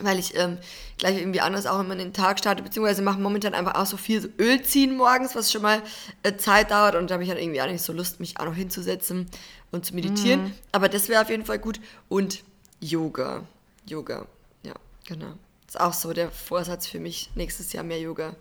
weil 0.00 0.18
ich 0.18 0.34
ähm, 0.34 0.56
gleich 0.96 1.18
irgendwie 1.18 1.42
anders 1.42 1.66
auch 1.66 1.80
immer 1.80 1.92
in 1.92 1.98
den 1.98 2.12
Tag 2.14 2.38
starte, 2.38 2.62
beziehungsweise 2.62 3.02
mache 3.02 3.20
momentan 3.20 3.52
einfach 3.52 3.74
auch 3.74 3.84
so 3.84 3.98
viel 3.98 4.22
so 4.22 4.28
Öl 4.38 4.62
ziehen 4.62 4.96
morgens, 4.96 5.34
was 5.34 5.52
schon 5.52 5.60
mal 5.60 5.82
äh, 6.22 6.36
Zeit 6.38 6.70
dauert 6.70 6.94
und 6.94 7.10
da 7.10 7.14
habe 7.14 7.24
ich 7.24 7.28
dann 7.28 7.38
irgendwie 7.38 7.60
auch 7.60 7.66
nicht 7.66 7.82
so 7.82 7.92
Lust, 7.92 8.18
mich 8.18 8.40
auch 8.40 8.46
noch 8.46 8.54
hinzusetzen 8.54 9.26
und 9.70 9.84
zu 9.84 9.94
meditieren. 9.94 10.54
Aber 10.72 10.88
das 10.88 11.10
wäre 11.10 11.20
auf 11.20 11.28
jeden 11.28 11.44
Fall 11.44 11.58
gut. 11.58 11.80
Und 12.08 12.42
Yoga. 12.80 13.42
Yoga, 13.86 14.24
ja, 14.62 14.74
genau. 15.04 15.34
Ist 15.72 15.80
auch 15.80 15.94
so 15.94 16.12
der 16.12 16.30
Vorsatz 16.30 16.86
für 16.86 17.00
mich, 17.00 17.30
nächstes 17.34 17.72
Jahr 17.72 17.82
mehr 17.82 17.98
Yoga 17.98 18.36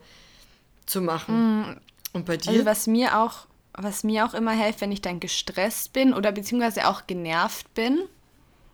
zu 0.86 1.00
machen. 1.00 1.80
Und 2.12 2.26
bei 2.26 2.36
dir? 2.36 2.52
Also 2.52 2.66
was 2.66 2.88
mir 2.88 3.18
auch, 3.18 3.48
was 3.72 4.04
mir 4.04 4.26
auch 4.26 4.34
immer 4.34 4.52
hilft, 4.52 4.82
wenn 4.82 4.92
ich 4.92 5.02
dann 5.02 5.22
gestresst 5.22 5.94
bin 5.94 6.14
oder 6.14 6.34
beziehungsweise 6.34 6.90
auch 6.90 7.08
genervt 7.08 7.74
bin, 7.74 8.00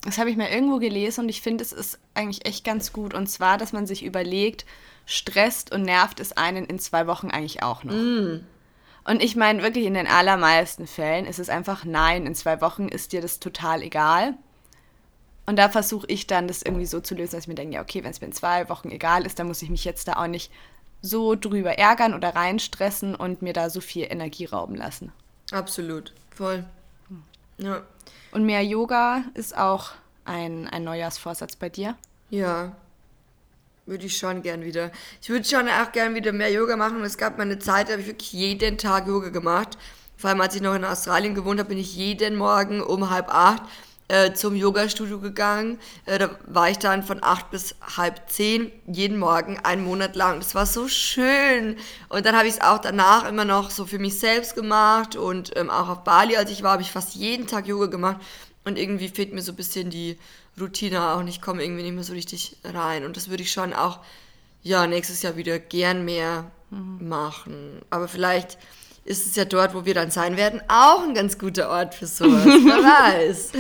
das 0.01 0.17
habe 0.17 0.31
ich 0.31 0.37
mal 0.37 0.49
irgendwo 0.49 0.79
gelesen 0.79 1.25
und 1.25 1.29
ich 1.29 1.43
finde, 1.43 1.63
es 1.63 1.71
ist 1.71 1.99
eigentlich 2.15 2.47
echt 2.47 2.65
ganz 2.65 2.91
gut. 2.93 3.13
Und 3.13 3.27
zwar, 3.27 3.59
dass 3.59 3.73
man 3.73 3.85
sich 3.85 4.03
überlegt, 4.03 4.65
stresst 5.05 5.71
und 5.71 5.83
nervt 5.83 6.19
es 6.19 6.31
einen 6.31 6.65
in 6.65 6.79
zwei 6.79 7.05
Wochen 7.05 7.29
eigentlich 7.29 7.61
auch 7.61 7.83
noch. 7.83 7.93
Und 9.03 9.21
ich 9.21 9.35
meine, 9.35 9.61
wirklich 9.61 9.85
in 9.85 9.93
den 9.93 10.07
allermeisten 10.07 10.87
Fällen 10.87 11.27
ist 11.27 11.37
es 11.37 11.49
einfach 11.49 11.85
nein, 11.85 12.25
in 12.25 12.33
zwei 12.33 12.59
Wochen 12.59 12.87
ist 12.87 13.11
dir 13.13 13.21
das 13.21 13.39
total 13.39 13.83
egal. 13.83 14.33
Und 15.47 15.55
da 15.55 15.69
versuche 15.69 16.05
ich 16.07 16.27
dann, 16.27 16.47
das 16.47 16.61
irgendwie 16.61 16.85
so 16.85 16.99
zu 16.99 17.15
lösen, 17.15 17.31
dass 17.31 17.45
ich 17.45 17.47
mir 17.47 17.55
denke, 17.55 17.75
ja, 17.75 17.81
okay, 17.81 18.03
wenn 18.03 18.11
es 18.11 18.19
mir 18.19 18.27
in 18.27 18.33
zwei 18.33 18.67
Wochen 18.67 18.91
egal 18.91 19.25
ist, 19.25 19.39
dann 19.39 19.47
muss 19.47 19.61
ich 19.61 19.69
mich 19.69 19.85
jetzt 19.85 20.09
da 20.09 20.17
auch 20.17 20.27
nicht 20.27 20.51
so 21.01 21.35
drüber 21.35 21.77
ärgern 21.77 22.13
oder 22.13 22.35
reinstressen 22.35 23.15
und 23.15 23.41
mir 23.41 23.53
da 23.53 23.69
so 23.69 23.79
viel 23.79 24.05
Energie 24.09 24.43
rauben 24.43 24.75
lassen. 24.75 25.13
Absolut, 25.51 26.11
voll. 26.35 26.65
Ja. 27.59 27.81
Und 28.31 28.45
mehr 28.45 28.61
Yoga 28.61 29.23
ist 29.35 29.57
auch 29.57 29.91
ein, 30.25 30.67
ein 30.67 30.83
Neujahrsvorsatz 30.83 31.55
bei 31.55 31.69
dir. 31.69 31.95
Ja, 32.29 32.75
würde 33.85 34.05
ich 34.05 34.17
schon 34.17 34.41
gern 34.41 34.63
wieder. 34.63 34.91
Ich 35.21 35.29
würde 35.29 35.45
schon 35.45 35.69
auch 35.69 35.93
gern 35.93 36.13
wieder 36.13 36.33
mehr 36.33 36.51
Yoga 36.51 36.75
machen. 36.75 37.01
Es 37.05 37.17
gab 37.17 37.37
mal 37.37 37.43
eine 37.43 37.57
Zeit, 37.57 37.87
da 37.87 37.93
habe 37.93 38.01
ich 38.01 38.07
wirklich 38.07 38.33
jeden 38.33 38.77
Tag 38.77 39.07
Yoga 39.07 39.29
gemacht. 39.29 39.77
Vor 40.17 40.29
allem, 40.29 40.41
als 40.41 40.55
ich 40.55 40.61
noch 40.61 40.75
in 40.75 40.83
Australien 40.83 41.35
gewohnt 41.35 41.59
habe, 41.59 41.69
bin 41.69 41.77
ich 41.77 41.95
jeden 41.95 42.35
Morgen 42.35 42.81
um 42.81 43.09
halb 43.09 43.29
acht 43.29 43.63
äh, 44.07 44.33
zum 44.33 44.55
Yoga-Studio 44.55 45.19
gegangen. 45.19 45.79
Äh, 46.05 46.19
da 46.19 46.29
war 46.45 46.69
ich 46.69 46.79
dann 46.79 47.03
von 47.03 47.21
acht 47.21 47.51
bis 47.51 47.75
halb 47.97 48.29
zehn 48.29 48.71
jeden 48.87 49.17
Morgen 49.17 49.59
einen 49.59 49.83
Monat 49.83 50.15
lang. 50.15 50.39
Das 50.39 50.55
war 50.55 50.65
so 50.65 50.87
schön. 50.87 51.77
Und 52.09 52.25
dann 52.25 52.35
habe 52.35 52.47
ich 52.47 52.55
es 52.55 52.61
auch 52.61 52.79
danach 52.79 53.27
immer 53.27 53.45
noch 53.45 53.69
so 53.69 53.85
für 53.85 53.99
mich 53.99 54.19
selbst 54.19 54.55
gemacht 54.55 55.15
und 55.15 55.55
ähm, 55.57 55.69
auch 55.69 55.89
auf 55.89 56.03
Bali, 56.03 56.37
als 56.37 56.51
ich 56.51 56.63
war, 56.63 56.73
habe 56.73 56.81
ich 56.81 56.91
fast 56.91 57.15
jeden 57.15 57.47
Tag 57.47 57.67
Yoga 57.67 57.87
gemacht. 57.87 58.17
Und 58.63 58.77
irgendwie 58.77 59.07
fehlt 59.07 59.33
mir 59.33 59.41
so 59.41 59.53
ein 59.53 59.55
bisschen 59.55 59.89
die 59.89 60.17
Routine 60.59 61.09
auch 61.09 61.19
und 61.19 61.27
ich 61.27 61.41
komme 61.41 61.63
irgendwie 61.63 61.83
nicht 61.83 61.95
mehr 61.95 62.03
so 62.03 62.13
richtig 62.13 62.57
rein. 62.63 63.05
Und 63.05 63.15
das 63.15 63.29
würde 63.29 63.43
ich 63.43 63.51
schon 63.51 63.73
auch, 63.73 63.99
ja, 64.63 64.87
nächstes 64.87 65.21
Jahr 65.21 65.37
wieder 65.37 65.57
gern 65.59 66.03
mehr 66.03 66.51
machen. 66.69 67.81
Aber 67.89 68.07
vielleicht 68.07 68.57
ist 69.07 69.25
es 69.25 69.35
ja 69.35 69.45
dort, 69.45 69.73
wo 69.73 69.85
wir 69.85 69.93
dann 69.93 70.11
sein 70.11 70.37
werden, 70.37 70.61
auch 70.67 71.01
ein 71.03 71.13
ganz 71.15 71.39
guter 71.39 71.69
Ort 71.69 71.95
für 71.95 72.05
sowas. 72.07 72.45
Wer 72.45 72.83
weiß. 72.83 73.51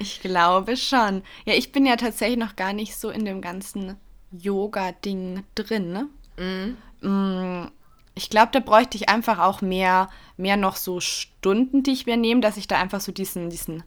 Ich 0.00 0.20
glaube 0.20 0.76
schon. 0.76 1.22
Ja, 1.44 1.54
ich 1.54 1.72
bin 1.72 1.84
ja 1.86 1.96
tatsächlich 1.96 2.38
noch 2.38 2.56
gar 2.56 2.72
nicht 2.72 2.96
so 2.96 3.10
in 3.10 3.24
dem 3.24 3.40
ganzen 3.40 3.96
Yoga-Ding 4.30 5.42
drin. 5.54 5.92
Ne? 5.92 6.76
Mm, 7.00 7.68
Ich 8.14 8.30
glaube, 8.30 8.48
da 8.52 8.60
bräuchte 8.60 8.96
ich 8.96 9.08
einfach 9.08 9.38
auch 9.40 9.60
mehr, 9.60 10.08
mehr 10.36 10.56
noch 10.56 10.76
so 10.76 11.00
Stunden, 11.00 11.82
die 11.82 11.92
ich 11.92 12.06
mir 12.06 12.16
nehme, 12.16 12.40
dass 12.40 12.56
ich 12.56 12.66
da 12.68 12.76
einfach 12.78 13.00
so 13.00 13.12
diesen, 13.12 13.50
diesen 13.50 13.82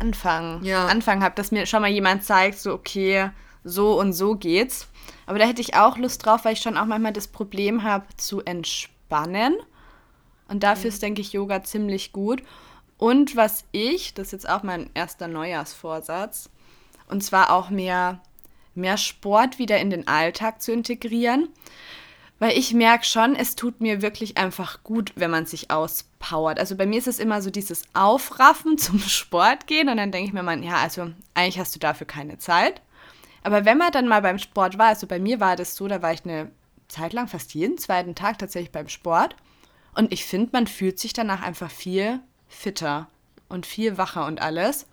Anfang, 0.00 0.62
Ja. 0.64 0.86
Anfang 0.86 1.22
habe, 1.22 1.34
dass 1.34 1.50
mir 1.50 1.64
schon 1.66 1.80
mal 1.82 1.90
jemand 1.90 2.24
zeigt, 2.24 2.58
so 2.58 2.72
okay, 2.74 3.30
so 3.64 3.98
und 3.98 4.12
so 4.12 4.34
geht's. 4.36 4.88
Aber 5.26 5.38
da 5.38 5.46
hätte 5.46 5.60
ich 5.60 5.74
auch 5.74 5.96
Lust 5.98 6.24
drauf, 6.24 6.44
weil 6.44 6.52
ich 6.54 6.60
schon 6.60 6.76
auch 6.76 6.84
manchmal 6.86 7.12
das 7.12 7.26
Problem 7.28 7.82
habe, 7.82 8.04
zu 8.16 8.40
entspannen. 8.44 9.56
Und 10.48 10.62
dafür 10.62 10.88
ist, 10.88 11.02
denke 11.02 11.20
ich, 11.20 11.32
Yoga 11.32 11.62
ziemlich 11.62 12.12
gut. 12.12 12.42
Und 12.96 13.36
was 13.36 13.64
ich, 13.70 14.14
das 14.14 14.28
ist 14.28 14.32
jetzt 14.32 14.48
auch 14.48 14.62
mein 14.62 14.90
erster 14.94 15.28
Neujahrsvorsatz, 15.28 16.50
und 17.08 17.22
zwar 17.22 17.52
auch 17.52 17.70
mehr, 17.70 18.20
mehr 18.74 18.96
Sport 18.96 19.58
wieder 19.58 19.78
in 19.78 19.90
den 19.90 20.08
Alltag 20.08 20.60
zu 20.60 20.72
integrieren. 20.72 21.48
Weil 22.40 22.56
ich 22.56 22.72
merke 22.72 23.04
schon, 23.04 23.34
es 23.34 23.56
tut 23.56 23.80
mir 23.80 24.00
wirklich 24.00 24.36
einfach 24.36 24.84
gut, 24.84 25.12
wenn 25.16 25.30
man 25.30 25.46
sich 25.46 25.70
auspowert. 25.70 26.60
Also 26.60 26.76
bei 26.76 26.86
mir 26.86 26.98
ist 26.98 27.08
es 27.08 27.18
immer 27.18 27.42
so 27.42 27.50
dieses 27.50 27.82
Aufraffen 27.94 28.78
zum 28.78 29.00
Sport 29.00 29.66
gehen 29.66 29.88
und 29.88 29.96
dann 29.96 30.12
denke 30.12 30.28
ich 30.28 30.34
mir 30.34 30.42
mal, 30.42 30.62
ja, 30.62 30.76
also 30.76 31.10
eigentlich 31.34 31.58
hast 31.58 31.74
du 31.74 31.80
dafür 31.80 32.06
keine 32.06 32.38
Zeit. 32.38 32.80
Aber 33.42 33.64
wenn 33.64 33.78
man 33.78 33.92
dann 33.92 34.08
mal 34.08 34.22
beim 34.22 34.38
Sport 34.38 34.78
war, 34.78 34.88
also 34.88 35.06
bei 35.06 35.18
mir 35.18 35.40
war 35.40 35.56
das 35.56 35.74
so, 35.74 35.88
da 35.88 36.02
war 36.02 36.12
ich 36.12 36.24
eine 36.24 36.50
Zeit 36.88 37.12
lang 37.12 37.28
fast 37.28 37.54
jeden 37.54 37.78
zweiten 37.78 38.14
Tag 38.14 38.38
tatsächlich 38.38 38.72
beim 38.72 38.88
Sport. 38.88 39.36
Und 39.98 40.12
ich 40.12 40.24
finde, 40.24 40.50
man 40.52 40.68
fühlt 40.68 41.00
sich 41.00 41.12
danach 41.12 41.42
einfach 41.42 41.72
viel 41.72 42.20
fitter 42.46 43.08
und 43.48 43.66
viel 43.66 43.98
wacher 43.98 44.26
und 44.26 44.40
alles. 44.40 44.86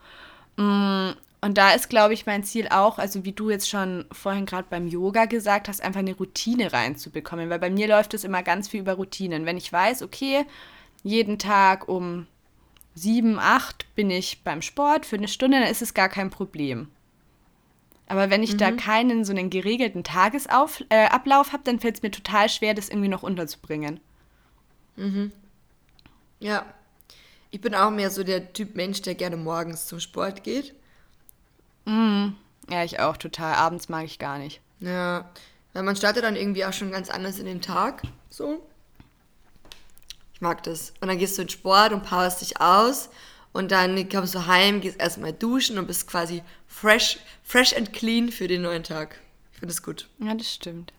Mm, 0.57 1.11
und 1.41 1.57
da 1.59 1.73
ist, 1.75 1.91
glaube 1.91 2.15
ich, 2.15 2.25
mein 2.25 2.43
Ziel 2.43 2.69
auch, 2.69 2.97
also 2.97 3.23
wie 3.23 3.31
du 3.31 3.51
jetzt 3.51 3.69
schon 3.69 4.05
vorhin 4.11 4.47
gerade 4.47 4.65
beim 4.67 4.87
Yoga 4.87 5.25
gesagt 5.25 5.67
hast, 5.67 5.83
einfach 5.83 5.99
eine 5.99 6.15
Routine 6.15 6.73
reinzubekommen. 6.73 7.51
Weil 7.51 7.59
bei 7.59 7.69
mir 7.69 7.87
läuft 7.87 8.15
es 8.15 8.23
immer 8.23 8.41
ganz 8.41 8.67
viel 8.67 8.79
über 8.79 8.93
Routinen. 8.93 9.45
Wenn 9.45 9.57
ich 9.57 9.71
weiß, 9.71 10.01
okay, 10.01 10.43
jeden 11.03 11.37
Tag 11.37 11.87
um 11.87 12.25
sieben, 12.95 13.37
acht 13.37 13.93
bin 13.93 14.09
ich 14.09 14.41
beim 14.43 14.63
Sport 14.63 15.05
für 15.05 15.17
eine 15.17 15.27
Stunde, 15.27 15.59
dann 15.59 15.69
ist 15.69 15.83
es 15.83 15.93
gar 15.93 16.09
kein 16.09 16.31
Problem. 16.31 16.87
Aber 18.07 18.31
wenn 18.31 18.41
ich 18.41 18.53
mhm. 18.53 18.57
da 18.57 18.71
keinen 18.71 19.23
so 19.23 19.33
einen 19.33 19.51
geregelten 19.51 20.03
Tagesablauf 20.03 20.83
äh, 20.89 21.09
habe, 21.09 21.63
dann 21.63 21.79
fällt 21.79 21.97
es 21.97 22.01
mir 22.01 22.09
total 22.09 22.49
schwer, 22.49 22.73
das 22.73 22.89
irgendwie 22.89 23.09
noch 23.09 23.21
unterzubringen. 23.21 23.99
Mhm. 24.95 25.31
Ja. 26.39 26.65
Ich 27.51 27.61
bin 27.61 27.73
auch 27.73 27.89
mehr 27.89 28.11
so 28.11 28.23
der 28.23 28.53
Typ 28.53 28.75
Mensch, 28.75 29.01
der 29.01 29.15
gerne 29.15 29.37
morgens 29.37 29.87
zum 29.87 29.99
Sport 29.99 30.43
geht. 30.43 30.73
Mhm. 31.85 32.35
Ja, 32.69 32.83
ich 32.83 32.99
auch 32.99 33.17
total. 33.17 33.55
Abends 33.55 33.89
mag 33.89 34.05
ich 34.05 34.19
gar 34.19 34.37
nicht. 34.37 34.59
Ja. 34.79 35.29
Weil 35.73 35.83
man 35.83 35.95
startet 35.95 36.23
dann 36.23 36.35
irgendwie 36.35 36.65
auch 36.65 36.73
schon 36.73 36.91
ganz 36.91 37.09
anders 37.09 37.39
in 37.39 37.45
den 37.45 37.61
Tag. 37.61 38.03
So. 38.29 38.65
Ich 40.33 40.41
mag 40.41 40.63
das. 40.63 40.93
Und 40.99 41.07
dann 41.07 41.17
gehst 41.17 41.37
du 41.37 41.43
in 41.43 41.49
Sport 41.49 41.93
und 41.93 42.03
powerst 42.03 42.41
dich 42.41 42.59
aus. 42.59 43.09
Und 43.53 43.71
dann 43.71 44.09
kommst 44.09 44.35
du 44.35 44.47
heim, 44.47 44.81
gehst 44.81 44.99
erstmal 44.99 45.31
duschen 45.31 45.77
und 45.77 45.87
bist 45.87 46.07
quasi 46.07 46.43
fresh, 46.67 47.19
fresh 47.41 47.73
and 47.73 47.93
clean 47.93 48.29
für 48.29 48.49
den 48.49 48.63
neuen 48.63 48.83
Tag. 48.83 49.21
Ich 49.53 49.59
finde 49.59 49.73
das 49.73 49.81
gut. 49.81 50.09
Ja, 50.19 50.33
das 50.33 50.53
stimmt. 50.53 50.91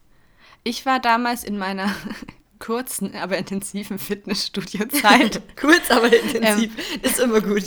Ich 0.65 0.87
war 0.87 0.99
damals 0.99 1.45
in 1.45 1.59
meiner 1.59 1.95
kurzen, 2.59 3.15
aber 3.15 3.39
intensiven 3.39 3.99
Fitnessstudio-Zeit. 3.99 5.41
Kurz, 5.61 5.91
aber 5.91 6.13
intensiv. 6.13 6.73
Ähm, 6.77 7.01
ist 7.03 7.21
immer 7.21 7.41
gut. 7.41 7.65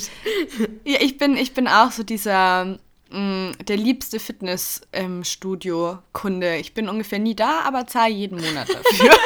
Ja, 0.85 1.01
ich 1.01 1.17
bin, 1.17 1.35
ich 1.37 1.53
bin 1.53 1.67
auch 1.67 1.91
so 1.91 2.03
dieser 2.03 2.79
mh, 3.11 3.19
mm, 3.19 3.53
der 3.65 3.77
liebste 3.77 4.19
Fitnessstudio-Kunde. 4.19 6.57
ich 6.57 6.73
bin 6.73 6.89
ungefähr 6.89 7.19
nie 7.19 7.35
da, 7.35 7.61
aber 7.61 7.87
zahle 7.87 8.13
jeden 8.13 8.39
Monat 8.39 8.69
dafür. 8.69 9.13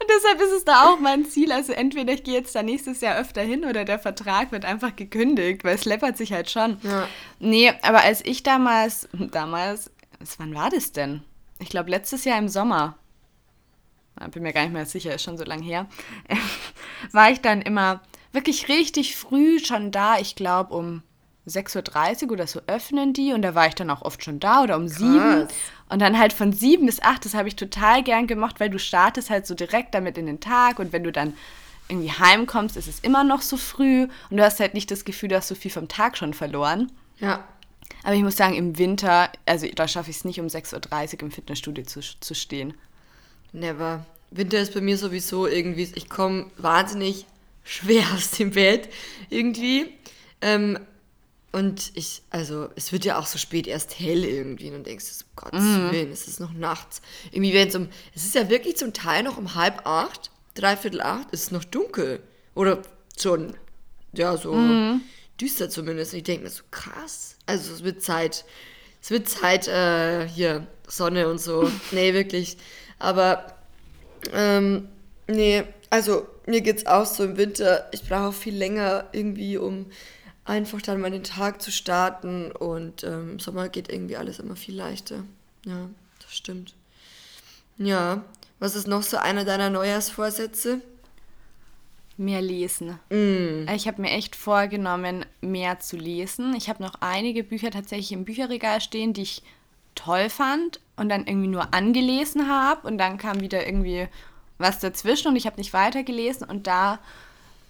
Und 0.00 0.08
deshalb 0.08 0.40
ist 0.40 0.52
es 0.52 0.64
da 0.64 0.86
auch 0.86 1.00
mein 1.00 1.24
Ziel. 1.24 1.50
Also 1.50 1.72
entweder 1.72 2.12
ich 2.12 2.22
gehe 2.22 2.34
jetzt 2.34 2.54
da 2.54 2.62
nächstes 2.62 3.00
Jahr 3.00 3.18
öfter 3.18 3.42
hin 3.42 3.64
oder 3.64 3.84
der 3.84 3.98
Vertrag 3.98 4.52
wird 4.52 4.64
einfach 4.64 4.94
gekündigt, 4.94 5.64
weil 5.64 5.74
es 5.74 5.84
läppert 5.84 6.16
sich 6.16 6.32
halt 6.32 6.50
schon. 6.50 6.78
Ja. 6.82 7.08
Nee, 7.40 7.72
aber 7.82 8.02
als 8.02 8.24
ich 8.24 8.42
damals, 8.42 9.08
damals, 9.12 9.90
wann 10.38 10.54
war 10.54 10.70
das 10.70 10.92
denn? 10.92 11.22
Ich 11.58 11.70
glaube 11.70 11.90
letztes 11.90 12.24
Jahr 12.24 12.38
im 12.38 12.48
Sommer, 12.48 12.96
bin 14.30 14.42
mir 14.42 14.52
gar 14.52 14.62
nicht 14.62 14.72
mehr 14.72 14.86
sicher, 14.86 15.14
ist 15.14 15.22
schon 15.22 15.38
so 15.38 15.44
lange 15.44 15.64
her, 15.64 15.86
war 17.12 17.30
ich 17.30 17.40
dann 17.40 17.62
immer 17.62 18.00
wirklich 18.32 18.68
richtig 18.68 19.16
früh 19.16 19.58
schon 19.58 19.90
da. 19.90 20.18
Ich 20.18 20.36
glaube 20.36 20.74
um 20.74 21.02
6.30 21.46 22.24
Uhr 22.24 22.32
oder 22.32 22.46
so 22.46 22.60
öffnen 22.66 23.12
die 23.12 23.32
und 23.32 23.42
da 23.42 23.54
war 23.54 23.66
ich 23.66 23.74
dann 23.74 23.90
auch 23.90 24.02
oft 24.02 24.22
schon 24.22 24.40
da 24.40 24.62
oder 24.62 24.76
um 24.76 24.86
Krass. 24.86 24.98
7. 24.98 25.48
Und 25.88 26.00
dann 26.00 26.18
halt 26.18 26.32
von 26.32 26.52
7 26.52 26.84
bis 26.84 27.00
8, 27.00 27.24
das 27.24 27.34
habe 27.34 27.48
ich 27.48 27.56
total 27.56 28.02
gern 28.02 28.26
gemacht, 28.26 28.60
weil 28.60 28.68
du 28.68 28.78
startest 28.78 29.30
halt 29.30 29.46
so 29.46 29.54
direkt 29.54 29.94
damit 29.94 30.18
in 30.18 30.26
den 30.26 30.40
Tag 30.40 30.78
und 30.78 30.92
wenn 30.92 31.04
du 31.04 31.12
dann 31.12 31.34
irgendwie 31.88 32.12
heimkommst, 32.12 32.76
ist 32.76 32.88
es 32.88 33.00
immer 33.00 33.24
noch 33.24 33.40
so 33.40 33.56
früh 33.56 34.08
und 34.30 34.36
du 34.36 34.44
hast 34.44 34.60
halt 34.60 34.74
nicht 34.74 34.90
das 34.90 35.06
Gefühl, 35.06 35.30
du 35.30 35.36
hast 35.36 35.48
so 35.48 35.54
viel 35.54 35.70
vom 35.70 35.88
Tag 35.88 36.18
schon 36.18 36.34
verloren. 36.34 36.92
Ja. 37.18 37.44
Aber 38.04 38.14
ich 38.14 38.22
muss 38.22 38.36
sagen, 38.36 38.54
im 38.54 38.76
Winter, 38.76 39.30
also 39.46 39.66
da 39.74 39.88
schaffe 39.88 40.10
ich 40.10 40.16
es 40.16 40.24
nicht, 40.24 40.38
um 40.40 40.46
6.30 40.46 41.14
Uhr 41.14 41.22
im 41.22 41.30
Fitnessstudio 41.30 41.84
zu, 41.84 42.00
zu 42.00 42.34
stehen. 42.34 42.74
Never. 43.52 44.06
Winter 44.30 44.60
ist 44.60 44.74
bei 44.74 44.80
mir 44.80 44.98
sowieso 44.98 45.46
irgendwie, 45.46 45.90
ich 45.94 46.08
komme 46.08 46.50
wahnsinnig 46.56 47.26
schwer 47.64 48.04
aus 48.14 48.30
dem 48.32 48.52
Bett 48.52 48.88
irgendwie. 49.30 49.92
Ähm, 50.40 50.78
und 51.50 51.92
ich, 51.94 52.22
also, 52.30 52.68
es 52.76 52.92
wird 52.92 53.04
ja 53.04 53.18
auch 53.18 53.26
so 53.26 53.38
spät 53.38 53.66
erst 53.66 53.98
hell 53.98 54.24
irgendwie. 54.24 54.68
Und 54.68 54.78
du 54.78 54.82
denkst, 54.82 55.06
um 55.22 55.26
Gottes 55.36 55.62
mhm. 55.62 55.92
Willen, 55.92 56.12
es 56.12 56.28
ist 56.28 56.40
noch 56.40 56.52
nachts. 56.52 57.00
Irgendwie, 57.32 57.54
wenn 57.54 57.68
es 57.68 57.74
um, 57.74 57.88
es 58.14 58.24
ist 58.24 58.34
ja 58.34 58.50
wirklich 58.50 58.76
zum 58.76 58.92
Teil 58.92 59.22
noch 59.22 59.38
um 59.38 59.54
halb 59.54 59.86
acht, 59.86 60.30
dreiviertel 60.54 61.00
acht, 61.00 61.30
ist 61.30 61.44
es 61.44 61.50
noch 61.50 61.64
dunkel. 61.64 62.20
Oder 62.54 62.82
schon, 63.18 63.54
ja, 64.12 64.36
so 64.36 64.52
mhm. 64.52 65.00
düster 65.40 65.70
zumindest. 65.70 66.12
Und 66.12 66.18
ich 66.18 66.24
denke 66.24 66.44
mir 66.44 66.50
so, 66.50 66.64
krass. 66.70 67.36
Also, 67.46 67.72
es 67.72 67.82
wird 67.82 68.02
Zeit. 68.02 68.44
Es 69.00 69.10
wird 69.10 69.28
Zeit, 69.28 69.68
äh, 69.68 70.28
hier, 70.28 70.66
Sonne 70.86 71.28
und 71.28 71.40
so. 71.40 71.70
nee, 71.92 72.12
wirklich. 72.12 72.58
Aber, 72.98 73.46
ähm, 74.32 74.88
nee, 75.26 75.64
also, 75.90 76.26
mir 76.46 76.60
geht's 76.60 76.86
auch 76.86 77.06
so 77.06 77.24
im 77.24 77.36
Winter. 77.36 77.88
Ich 77.92 78.02
brauche 78.08 78.32
viel 78.32 78.56
länger 78.56 79.06
irgendwie, 79.12 79.56
um 79.56 79.86
einfach 80.44 80.80
dann 80.82 81.00
mal 81.00 81.10
den 81.10 81.24
Tag 81.24 81.60
zu 81.60 81.70
starten 81.70 82.50
und 82.52 83.04
ähm, 83.04 83.32
im 83.32 83.38
Sommer 83.38 83.68
geht 83.68 83.90
irgendwie 83.90 84.16
alles 84.16 84.38
immer 84.38 84.56
viel 84.56 84.74
leichter. 84.74 85.24
Ja, 85.64 85.88
das 86.20 86.34
stimmt. 86.34 86.74
Ja, 87.76 88.24
was 88.58 88.74
ist 88.74 88.88
noch 88.88 89.02
so 89.02 89.18
einer 89.18 89.44
deiner 89.44 89.70
Neujahrsvorsätze? 89.70 90.80
Mehr 92.16 92.42
lesen. 92.42 92.98
Mm. 93.10 93.68
Ich 93.72 93.86
habe 93.86 94.02
mir 94.02 94.10
echt 94.10 94.34
vorgenommen, 94.34 95.24
mehr 95.40 95.78
zu 95.78 95.96
lesen. 95.96 96.54
Ich 96.56 96.68
habe 96.68 96.82
noch 96.82 96.94
einige 97.00 97.44
Bücher 97.44 97.70
tatsächlich 97.70 98.10
im 98.10 98.24
Bücherregal 98.24 98.80
stehen, 98.80 99.12
die 99.12 99.22
ich 99.22 99.42
toll 99.94 100.28
fand 100.28 100.80
und 100.98 101.08
dann 101.08 101.26
irgendwie 101.26 101.48
nur 101.48 101.72
angelesen 101.74 102.48
habe 102.48 102.86
und 102.86 102.98
dann 102.98 103.18
kam 103.18 103.40
wieder 103.40 103.66
irgendwie 103.66 104.08
was 104.58 104.80
dazwischen 104.80 105.28
und 105.28 105.36
ich 105.36 105.46
habe 105.46 105.56
nicht 105.56 105.72
weitergelesen 105.72 106.48
und 106.48 106.66
da 106.66 106.98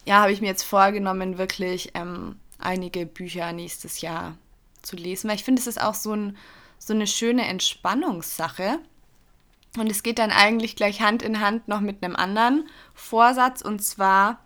ja, 0.08 0.22
habe 0.22 0.32
ich 0.32 0.40
mir 0.40 0.46
jetzt 0.46 0.62
vorgenommen, 0.62 1.36
wirklich 1.36 1.90
ähm, 1.94 2.36
einige 2.58 3.04
Bücher 3.04 3.52
nächstes 3.52 4.00
Jahr 4.00 4.36
zu 4.80 4.96
lesen, 4.96 5.28
weil 5.28 5.36
ich 5.36 5.44
finde, 5.44 5.60
es 5.60 5.66
ist 5.66 5.80
auch 5.80 5.94
so, 5.94 6.14
ein, 6.14 6.36
so 6.78 6.94
eine 6.94 7.06
schöne 7.06 7.46
Entspannungssache. 7.46 8.78
Und 9.76 9.90
es 9.90 10.02
geht 10.02 10.18
dann 10.18 10.30
eigentlich 10.30 10.76
gleich 10.76 11.02
Hand 11.02 11.22
in 11.22 11.40
Hand 11.40 11.68
noch 11.68 11.80
mit 11.80 12.02
einem 12.02 12.16
anderen 12.16 12.68
Vorsatz 12.94 13.60
und 13.60 13.80
zwar, 13.80 14.42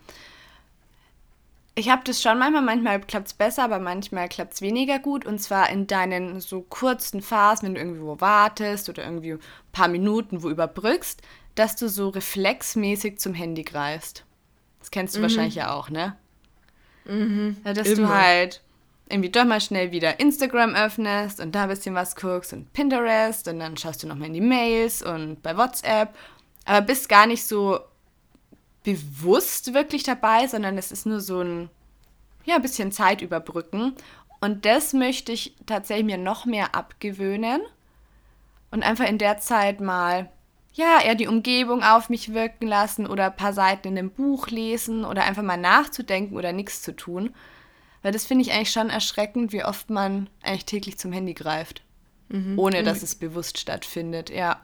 ich 1.74 1.88
habe 1.88 2.02
das 2.04 2.20
schon 2.20 2.38
manchmal, 2.38 2.62
manchmal 2.62 3.00
klappt 3.00 3.28
es 3.28 3.34
besser, 3.34 3.64
aber 3.64 3.78
manchmal 3.78 4.28
klappt 4.28 4.54
es 4.54 4.60
weniger 4.60 4.98
gut. 4.98 5.24
Und 5.24 5.38
zwar 5.38 5.70
in 5.70 5.86
deinen 5.86 6.40
so 6.40 6.62
kurzen 6.62 7.22
Phasen, 7.22 7.68
wenn 7.68 7.74
du 7.74 7.80
irgendwo 7.80 8.20
wartest 8.20 8.88
oder 8.88 9.04
irgendwie 9.04 9.32
ein 9.32 9.40
paar 9.72 9.88
Minuten 9.88 10.42
wo 10.42 10.50
überbrückst, 10.50 11.22
dass 11.54 11.76
du 11.76 11.88
so 11.88 12.10
reflexmäßig 12.10 13.18
zum 13.18 13.34
Handy 13.34 13.62
greifst. 13.62 14.24
Das 14.80 14.90
kennst 14.90 15.14
du 15.14 15.18
mhm. 15.18 15.22
wahrscheinlich 15.22 15.54
ja 15.54 15.72
auch, 15.72 15.88
ne? 15.88 16.16
Mhm, 17.04 17.56
dass 17.64 17.88
immer. 17.88 18.08
du 18.08 18.14
halt 18.14 18.62
irgendwie 19.08 19.30
doch 19.30 19.44
mal 19.44 19.60
schnell 19.60 19.92
wieder 19.92 20.20
Instagram 20.20 20.74
öffnest 20.74 21.40
und 21.40 21.54
da 21.54 21.64
ein 21.64 21.68
bisschen 21.68 21.94
was 21.94 22.16
guckst 22.16 22.52
und 22.52 22.72
Pinterest 22.72 23.48
und 23.48 23.58
dann 23.58 23.76
schaust 23.76 24.02
du 24.02 24.06
nochmal 24.06 24.28
in 24.28 24.34
die 24.34 24.40
Mails 24.40 25.02
und 25.02 25.42
bei 25.42 25.56
WhatsApp, 25.56 26.14
aber 26.64 26.80
bist 26.80 27.08
gar 27.08 27.26
nicht 27.26 27.44
so 27.44 27.80
bewusst 28.82 29.74
wirklich 29.74 30.02
dabei, 30.02 30.46
sondern 30.46 30.78
es 30.78 30.92
ist 30.92 31.06
nur 31.06 31.20
so 31.20 31.40
ein, 31.40 31.70
ja, 32.44 32.56
ein 32.56 32.62
bisschen 32.62 32.92
Zeit 32.92 33.22
überbrücken. 33.22 33.94
Und 34.40 34.64
das 34.64 34.92
möchte 34.92 35.32
ich 35.32 35.54
tatsächlich 35.66 36.06
mir 36.06 36.18
noch 36.18 36.46
mehr 36.46 36.74
abgewöhnen 36.74 37.60
und 38.70 38.82
einfach 38.82 39.06
in 39.06 39.18
der 39.18 39.38
Zeit 39.38 39.80
mal 39.80 40.30
ja, 40.74 41.00
eher 41.04 41.14
die 41.14 41.28
Umgebung 41.28 41.82
auf 41.82 42.08
mich 42.08 42.32
wirken 42.32 42.66
lassen 42.66 43.06
oder 43.06 43.26
ein 43.26 43.36
paar 43.36 43.52
Seiten 43.52 43.88
in 43.88 43.98
einem 43.98 44.10
Buch 44.10 44.48
lesen 44.48 45.04
oder 45.04 45.24
einfach 45.24 45.42
mal 45.42 45.58
nachzudenken 45.58 46.36
oder 46.36 46.52
nichts 46.52 46.82
zu 46.82 46.96
tun. 46.96 47.34
Weil 48.00 48.12
das 48.12 48.24
finde 48.24 48.42
ich 48.42 48.52
eigentlich 48.52 48.72
schon 48.72 48.90
erschreckend, 48.90 49.52
wie 49.52 49.64
oft 49.64 49.90
man 49.90 50.28
eigentlich 50.42 50.64
täglich 50.64 50.98
zum 50.98 51.12
Handy 51.12 51.34
greift. 51.34 51.82
Mhm. 52.30 52.58
Ohne 52.58 52.82
dass 52.82 53.02
es 53.02 53.14
bewusst 53.14 53.58
stattfindet, 53.58 54.30
ja. 54.30 54.60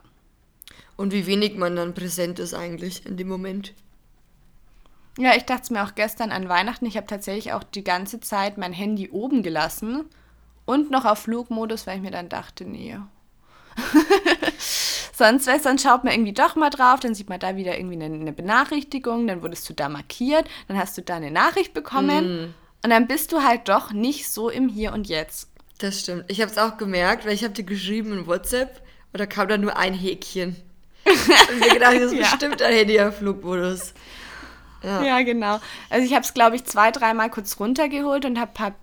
Und 0.96 1.12
wie 1.12 1.26
wenig 1.26 1.56
man 1.56 1.76
dann 1.76 1.94
präsent 1.94 2.38
ist 2.38 2.54
eigentlich 2.54 3.06
in 3.06 3.16
dem 3.16 3.28
Moment. 3.28 3.74
Ja, 5.18 5.34
ich 5.34 5.44
dachte 5.44 5.62
es 5.64 5.70
mir 5.70 5.82
auch 5.82 5.96
gestern 5.96 6.30
an 6.30 6.48
Weihnachten. 6.48 6.86
Ich 6.86 6.96
habe 6.96 7.06
tatsächlich 7.06 7.52
auch 7.52 7.64
die 7.64 7.82
ganze 7.82 8.20
Zeit 8.20 8.56
mein 8.56 8.72
Handy 8.72 9.10
oben 9.10 9.42
gelassen 9.42 10.04
und 10.64 10.92
noch 10.92 11.04
auf 11.04 11.18
Flugmodus, 11.18 11.86
weil 11.86 11.96
ich 11.96 12.02
mir 12.02 12.12
dann 12.12 12.28
dachte, 12.28 12.64
nee, 12.64 12.96
sonst, 15.12 15.48
sonst 15.62 15.82
schaut 15.82 16.04
man 16.04 16.12
irgendwie 16.12 16.32
doch 16.32 16.56
mal 16.56 16.70
drauf, 16.70 17.00
dann 17.00 17.14
sieht 17.14 17.28
man 17.28 17.40
da 17.40 17.56
wieder 17.56 17.76
irgendwie 17.76 17.96
eine, 17.96 18.14
eine, 18.14 18.32
Benachrichtigung, 18.32 19.26
dann 19.26 19.42
wurdest 19.42 19.68
du 19.68 19.72
da 19.72 19.88
markiert, 19.88 20.46
dann 20.68 20.78
hast 20.78 20.96
du 20.96 21.02
da 21.02 21.16
eine 21.16 21.30
Nachricht 21.30 21.74
bekommen 21.74 22.42
mm. 22.42 22.54
und 22.84 22.90
dann 22.90 23.06
bist 23.06 23.32
du 23.32 23.42
halt 23.42 23.68
doch 23.68 23.92
nicht 23.92 24.28
so 24.28 24.48
im 24.50 24.68
Hier 24.68 24.92
und 24.92 25.08
Jetzt. 25.08 25.48
Das 25.78 26.00
stimmt. 26.00 26.24
Ich 26.28 26.40
habe 26.40 26.50
es 26.50 26.58
auch 26.58 26.76
gemerkt, 26.76 27.24
weil 27.24 27.32
ich 27.32 27.44
habe 27.44 27.54
dir 27.54 27.64
geschrieben 27.64 28.12
in 28.12 28.26
WhatsApp 28.26 28.82
und 29.12 29.20
da 29.20 29.26
kam 29.26 29.48
dann 29.48 29.60
nur 29.60 29.76
ein 29.76 29.94
Häkchen. 29.94 30.56
und 31.04 31.60
mir 31.60 31.72
gedacht, 31.72 31.94
das 31.94 32.12
ist 32.12 32.14
ja. 32.14 32.18
bestimmt 32.18 32.60
ein 32.62 32.72
Handy 32.72 33.00
auf 33.00 33.18
Flugmodus. 33.18 33.94
Ja. 34.82 35.02
ja, 35.02 35.22
genau. 35.22 35.60
Also 35.90 36.06
ich 36.06 36.14
habe 36.14 36.24
es, 36.24 36.34
glaube 36.34 36.56
ich, 36.56 36.64
zwei, 36.64 36.90
dreimal 36.90 37.30
kurz 37.30 37.58
runtergeholt 37.58 38.24
und 38.24 38.38
habe 38.38 38.50
ein 38.50 38.54
paar 38.54 38.74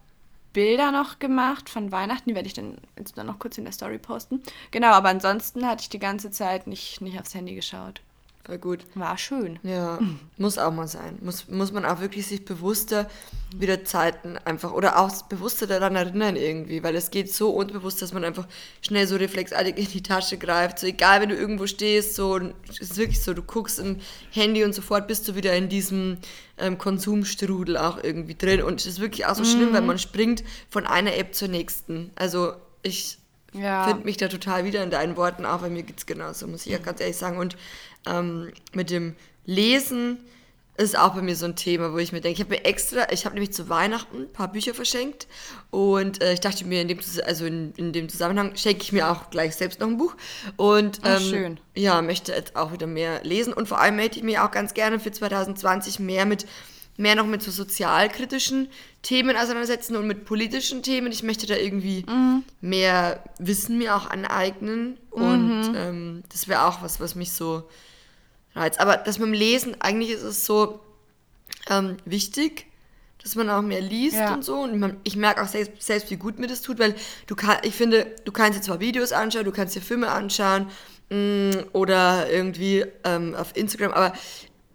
Bilder 0.54 0.92
noch 0.92 1.20
gemacht 1.20 1.70
von 1.70 1.92
Weihnachten. 1.92 2.30
Die 2.30 2.36
werde 2.36 2.48
ich 2.48 2.54
dann 2.54 2.78
jetzt 2.98 3.18
noch 3.18 3.40
kurz 3.40 3.58
in 3.58 3.66
der 3.66 3.74
Story 3.74 3.98
posten. 3.98 4.42
Genau, 4.72 4.88
aber 4.92 5.10
ansonsten 5.10 5.68
hatte 5.68 5.82
ich 5.82 5.90
die 5.90 6.00
ganze 6.00 6.32
Zeit 6.32 6.66
nicht, 6.68 7.02
nicht 7.02 7.20
aufs 7.20 7.34
Handy 7.34 7.56
geschaut. 7.56 8.02
War 8.48 8.58
gut. 8.60 8.86
War 8.94 9.18
schön. 9.18 9.58
Ja, 9.64 9.98
muss 10.38 10.58
auch 10.60 10.72
mal 10.72 10.88
sein. 10.88 11.18
Muss, 11.22 11.48
muss 11.50 11.72
man 11.72 11.84
auch 11.84 12.00
wirklich 12.00 12.28
sich 12.28 12.46
bewusster 12.46 13.10
wieder 13.58 13.84
Zeiten 13.86 14.38
einfach 14.38 14.72
oder 14.72 15.00
auch 15.00 15.22
bewusster 15.24 15.66
daran 15.66 15.96
erinnern 15.96 16.36
irgendwie, 16.36 16.84
weil 16.84 16.96
es 16.96 17.10
geht 17.10 17.34
so 17.34 17.50
unbewusst, 17.52 18.02
dass 18.02 18.14
man 18.14 18.24
einfach 18.24 18.48
schnell 18.82 19.08
so 19.08 19.16
reflexartig 19.16 19.78
in 19.78 19.88
die 19.88 20.04
Tasche 20.04 20.38
greift. 20.38 20.78
So 20.80 20.88
egal, 20.88 21.22
wenn 21.22 21.30
du 21.30 21.36
irgendwo 21.36 21.66
stehst, 21.66 22.16
so 22.16 22.38
es 22.70 22.80
ist 22.80 22.98
wirklich 22.98 23.24
so, 23.24 23.34
du 23.34 23.42
guckst 23.42 23.80
im 23.80 23.98
Handy 24.32 24.64
und 24.64 24.74
sofort 24.76 25.08
bist 25.08 25.28
du 25.28 25.36
wieder 25.36 25.56
in 25.56 25.70
diesem 25.70 26.18
ähm, 26.58 26.78
Konsumstrudel 26.78 27.78
auch 27.78 28.04
irgendwie 28.04 28.36
drin 28.36 28.62
und 28.62 28.80
es 28.82 28.86
ist 28.86 29.00
wirklich 29.00 29.26
auch 29.26 29.36
so 29.36 29.44
schlimm, 29.46 29.74
weil 29.74 29.82
man 29.82 29.98
springt 29.98 30.44
von 30.70 30.86
einer 30.86 31.16
App 31.16 31.34
zur 31.34 31.48
nächsten. 31.48 32.12
Also 32.16 32.54
ich 32.84 33.18
Ja. 33.54 33.86
finde 33.88 34.04
mich 34.04 34.18
da 34.18 34.28
total 34.28 34.66
wieder 34.66 34.84
in 34.84 34.90
deinen 34.92 35.16
Worten, 35.16 35.46
auch 35.46 35.62
bei 35.62 35.70
mir 35.70 35.84
geht 35.84 35.98
es 36.00 36.06
genauso, 36.06 36.46
muss 36.46 36.66
ich 36.66 36.74
ja 36.74 36.78
ganz 36.78 37.00
ehrlich 37.00 37.16
sagen. 37.18 37.38
Und 37.38 37.56
ähm, 38.06 38.52
mit 38.74 38.90
dem 38.90 39.16
Lesen 39.46 40.20
ist 40.78 40.98
auch 40.98 41.16
bei 41.16 41.22
mir 41.22 41.36
so 41.36 41.46
ein 41.46 41.56
Thema, 41.56 41.94
wo 41.94 41.98
ich 41.98 42.12
mir 42.12 42.20
denke, 42.20 42.42
ich 42.42 42.46
habe 42.46 42.56
mir 42.56 42.66
extra, 42.66 43.12
ich 43.12 43.26
habe 43.26 43.36
nämlich 43.36 43.54
zu 43.54 43.70
Weihnachten 43.70 44.24
ein 44.24 44.34
paar 44.34 44.52
Bücher 44.52 44.74
verschenkt 44.74 45.28
und 45.72 46.22
äh, 46.22 46.34
ich 46.34 46.42
dachte 46.42 46.66
mir, 46.66 46.82
in 46.82 46.90
dem, 46.90 47.00
also 47.26 47.46
in, 47.46 47.74
in 47.78 47.94
dem 47.94 48.10
Zusammenhang 48.10 48.56
schenke 48.58 48.84
ich 48.84 48.92
mir 48.92 49.10
auch 49.10 49.30
gleich 49.30 49.56
selbst 49.56 49.80
noch 49.80 49.88
ein 49.88 49.98
Buch 49.98 50.16
und 50.58 51.00
ähm, 51.06 51.22
schön. 51.22 51.60
ja, 51.76 52.02
möchte 52.02 52.34
jetzt 52.34 52.56
auch 52.58 52.74
wieder 52.74 52.88
mehr 52.88 53.24
lesen 53.24 53.54
und 53.54 53.70
vor 53.70 53.80
allem 53.80 53.96
möchte 53.96 54.18
ich 54.18 54.24
mich 54.24 54.38
auch 54.38 54.52
ganz 54.52 54.74
gerne 54.74 55.00
für 55.00 55.12
2020 55.12 56.00
mehr 56.00 56.26
mit 56.26 56.46
mehr 56.98 57.16
noch 57.16 57.26
mit 57.26 57.42
so 57.42 57.52
sozialkritischen 57.52 58.70
Themen 59.02 59.36
auseinandersetzen 59.36 59.98
und 59.98 60.08
mit 60.08 60.24
politischen 60.24 60.82
Themen. 60.82 61.12
Ich 61.12 61.24
möchte 61.24 61.46
da 61.46 61.56
irgendwie 61.56 62.06
mehr 62.62 63.22
Wissen 63.38 63.78
mir 63.78 63.98
auch 63.98 64.10
aneignen 64.10 64.98
und 65.12 65.74
ähm, 65.76 66.24
das 66.32 66.48
wäre 66.48 66.66
auch 66.66 66.82
was, 66.82 67.02
was 67.02 67.16
mich 67.16 67.34
so 67.34 67.68
reizt. 68.56 68.80
Aber 68.80 68.98
das 68.98 69.20
mit 69.20 69.28
dem 69.28 69.34
Lesen, 69.34 69.80
eigentlich 69.82 70.12
ist 70.12 70.24
es 70.24 70.46
so 70.46 70.80
ähm, 71.70 71.98
wichtig, 72.06 72.68
dass 73.22 73.36
man 73.36 73.50
auch 73.50 73.62
mehr 73.62 73.82
liest 73.82 74.16
Ja. 74.18 74.34
und 74.34 74.44
so. 74.44 74.56
Und 74.62 74.80
man, 74.80 74.98
ich 75.04 75.16
merke 75.16 75.42
auch 75.42 75.48
selbst, 75.48 75.82
selbst, 75.82 76.10
wie 76.12 76.16
gut 76.18 76.40
mir 76.40 76.48
das 76.48 76.62
tut, 76.62 76.80
weil 76.80 76.96
du 77.28 77.36
kann, 77.36 77.58
ich 77.64 77.74
finde, 77.74 78.06
du 78.24 78.32
kannst 78.32 78.60
dir 78.60 78.64
zwar 78.64 78.80
Videos 78.80 79.12
anschauen, 79.12 79.46
du 79.46 79.52
kannst 79.52 79.76
dir 79.76 79.82
Filme 79.82 80.10
anschauen 80.10 80.68
mh, 81.10 81.64
oder 81.74 82.30
irgendwie 82.32 82.86
ähm, 83.04 83.34
auf 83.36 83.56
Instagram, 83.56 83.94
aber 83.94 84.14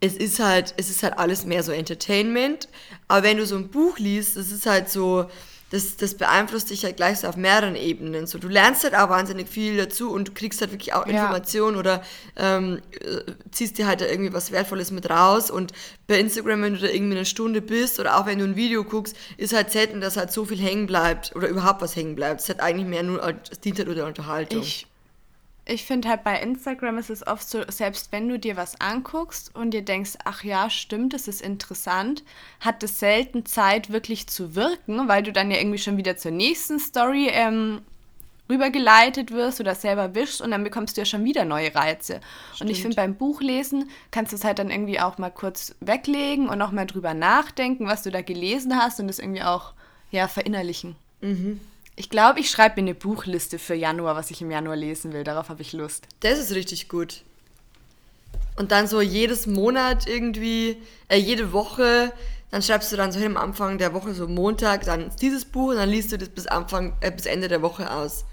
es 0.01 0.15
ist 0.17 0.41
halt, 0.41 0.75
es 0.79 0.89
ist 0.91 1.03
halt 1.03 1.19
alles 1.19 1.45
mehr 1.45 1.63
so 1.63 1.73
Entertainment. 1.73 2.69
Aber 3.07 3.23
wenn 3.23 3.37
du 3.37 3.47
so 3.47 3.57
ein 3.57 3.69
Buch 3.69 3.99
liest, 3.99 4.37
das 4.37 4.51
ist 4.51 4.67
halt 4.67 4.89
so, 4.89 5.27
das, 5.71 5.97
das 5.97 6.15
beeinflusst 6.15 6.71
dich 6.71 6.85
halt 6.85 6.97
gleich 6.97 7.21
so 7.21 7.29
auf 7.29 7.37
mehreren 7.37 7.77
Ebenen. 7.77 8.27
So, 8.27 8.39
du 8.39 8.49
lernst 8.49 8.83
halt 8.83 8.95
auch 8.95 9.09
wahnsinnig 9.09 9.49
viel 9.49 9.77
dazu 9.77 10.11
und 10.11 10.29
du 10.29 10.33
kriegst 10.33 10.61
halt 10.61 10.73
wirklich 10.73 10.93
auch 10.93 11.07
Ja. 11.07 11.13
Informationen 11.13 11.77
oder 11.77 12.03
ähm, 12.37 12.83
äh, 13.01 13.33
ziehst 13.53 13.79
dir 13.79 13.87
halt 13.87 14.01
da 14.01 14.07
irgendwie 14.07 14.33
was 14.33 14.51
Wertvolles 14.51 14.91
mit 14.91 15.09
raus. 15.09 15.51
Und 15.51 15.73
bei 16.09 16.19
Instagram, 16.19 16.63
wenn 16.63 16.75
du 16.75 16.81
da 16.81 16.89
irgendwie 16.89 17.17
eine 17.17 17.25
Stunde 17.25 17.63
bist 17.63 18.01
oder 18.01 18.19
auch 18.19 18.27
wenn 18.27 18.41
du 18.41 18.45
ein 18.45 18.57
Video 18.57 18.83
guckst, 18.83 19.17
ist 19.37 19.55
halt 19.55 19.71
selten, 19.71 20.01
dass 20.01 20.17
halt 20.17 20.33
so 20.33 20.45
viel 20.45 20.59
hängen 20.59 20.87
bleibt 20.87 21.35
oder 21.37 21.47
überhaupt 21.47 21.81
was 21.83 21.95
hängen 21.95 22.17
bleibt. 22.17 22.41
Es 22.41 22.49
ist 22.49 22.57
halt 22.57 22.61
eigentlich 22.61 22.89
mehr 22.89 23.05
nur, 23.05 23.23
es 23.51 23.61
dient 23.61 23.79
halt 23.79 23.87
nur 23.87 23.95
der 23.95 24.07
Unterhaltung. 24.07 24.63
Ich, 24.63 24.89
ich 25.71 25.85
finde 25.85 26.09
halt 26.09 26.25
bei 26.25 26.41
Instagram 26.41 26.99
ist 26.99 27.11
es 27.11 27.27
oft 27.27 27.49
so, 27.49 27.63
selbst 27.69 28.13
wenn 28.13 28.29
du 28.29 28.39
dir 28.39 28.57
was 28.57 28.81
anguckst 28.81 29.55
und 29.55 29.71
dir 29.71 29.83
denkst, 29.83 30.13
ach 30.25 30.43
ja, 30.43 30.69
stimmt, 30.69 31.15
das 31.15 31.29
ist 31.29 31.41
interessant, 31.41 32.25
hat 32.61 32.83
es 32.83 32.99
selten 32.99 33.47
Zeit 33.47 33.91
wirklich 33.91 34.27
zu 34.27 34.55
wirken, 34.55 35.09
weil 35.09 35.23
du 35.23 35.33
dann 35.33 35.51
ja 35.51 35.59
irgendwie 35.59 35.79
schon 35.79 35.97
wieder 35.97 36.17
zur 36.17 36.33
nächsten 36.33 36.79
Story 36.81 37.29
ähm, 37.31 37.83
rübergeleitet 38.49 39.31
wirst 39.31 39.61
oder 39.61 39.77
selber 39.77 40.15
wischst 40.15 40.43
und 40.43 40.51
dann 40.51 40.65
bekommst 40.65 40.97
du 40.97 41.03
ja 41.03 41.05
schon 41.05 41.25
wieder 41.25 41.45
neue 41.45 41.73
Reize. 41.75 42.21
Und 42.61 42.69
ich 42.69 42.83
finde, 42.83 42.97
beim 42.97 43.15
Buchlesen 43.15 43.89
kannst 44.11 44.33
du 44.33 44.37
es 44.37 44.45
halt 44.45 44.59
dann 44.59 44.71
irgendwie 44.71 44.99
auch 44.99 45.19
mal 45.19 45.31
kurz 45.31 45.77
weglegen 45.81 46.49
und 46.49 46.61
auch 46.61 46.73
mal 46.73 46.87
drüber 46.87 47.15
nachdenken, 47.15 47.87
was 47.87 48.03
du 48.03 48.11
da 48.11 48.23
gelesen 48.23 48.77
hast 48.77 48.99
und 48.99 49.07
das 49.07 49.21
irgendwie 49.21 49.43
auch 49.43 49.73
ja, 50.11 50.27
verinnerlichen. 50.27 50.97
Ich 52.01 52.09
glaube, 52.09 52.41
ich 52.41 52.49
schreibe 52.49 52.81
mir 52.81 52.89
eine 52.89 52.95
Buchliste 52.95 53.59
für 53.59 53.75
Januar, 53.75 54.17
was 54.17 54.31
ich 54.31 54.41
im 54.41 54.51
Januar 54.51 54.75
lesen 54.75 55.13
will. 55.13 55.23
Darauf 55.23 55.51
habe 55.51 55.61
ich 55.61 55.75
Lust. 55.75 56.07
Das 56.21 56.39
ist 56.39 56.55
richtig 56.55 56.89
gut. 56.89 57.25
Und 58.57 58.73
dann 58.73 58.87
so 58.87 59.03
jedes 59.03 59.47
Monat 59.47 60.07
irgendwie, 60.07 60.79
äh, 61.09 61.19
jede 61.19 61.53
Woche, 61.53 62.11
dann 62.51 62.63
schreibst 62.63 62.91
du 62.91 62.97
dann 62.97 63.13
so 63.13 63.19
hin 63.19 63.37
am 63.37 63.37
Anfang 63.37 63.77
der 63.77 63.93
Woche, 63.93 64.15
so 64.15 64.27
Montag, 64.27 64.87
dann 64.87 65.13
dieses 65.21 65.45
Buch 65.45 65.73
und 65.73 65.77
dann 65.77 65.91
liest 65.91 66.11
du 66.11 66.17
das 66.17 66.31
bis 66.31 66.47
Anfang, 66.47 66.95
äh, 67.03 67.11
bis 67.11 67.27
Ende 67.27 67.49
der 67.49 67.61
Woche 67.61 67.93
aus. 67.93 68.25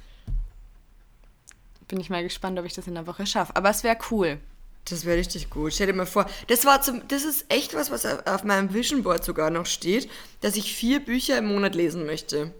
Bin 1.90 2.00
ich 2.00 2.10
mal 2.10 2.24
gespannt, 2.24 2.58
ob 2.58 2.64
ich 2.64 2.74
das 2.74 2.88
in 2.88 2.96
der 2.96 3.06
Woche 3.06 3.26
schaffe. 3.26 3.54
Aber 3.54 3.70
es 3.70 3.84
wäre 3.84 3.98
cool. 4.12 4.40
Das 4.86 5.04
wäre 5.04 5.18
richtig 5.18 5.50
gut. 5.50 5.74
Stell 5.74 5.88
dir 5.88 5.94
mal 5.94 6.06
vor, 6.06 6.26
das 6.48 6.64
war 6.64 6.82
zum, 6.82 7.06
das 7.10 7.26
ist 7.26 7.44
echt 7.50 7.74
was, 7.74 7.92
was 7.92 8.06
auf 8.06 8.46
meinem 8.46 8.74
Vision 8.74 9.04
Board 9.04 9.26
sogar 9.26 9.50
noch 9.50 9.66
steht, 9.66 10.10
dass 10.40 10.56
ich 10.56 10.74
vier 10.74 11.04
Bücher 11.04 11.38
im 11.40 11.48
Monat 11.48 11.76
lesen 11.76 12.06
möchte. 12.06 12.54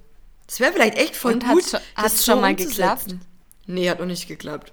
Das 0.48 0.60
wäre 0.60 0.72
vielleicht 0.74 0.98
echt 0.98 1.16
voll 1.16 1.34
Und 1.34 1.46
gut. 1.46 1.64
schon- 1.64 1.80
das 1.96 2.04
hat's 2.04 2.26
schon 2.26 2.42
mal 2.42 2.52
umzusetzen. 2.52 2.76
geklappt? 2.78 3.16
Nee, 3.68 3.90
hat 3.90 4.00
noch 4.00 4.06
nicht 4.06 4.28
geklappt. 4.28 4.72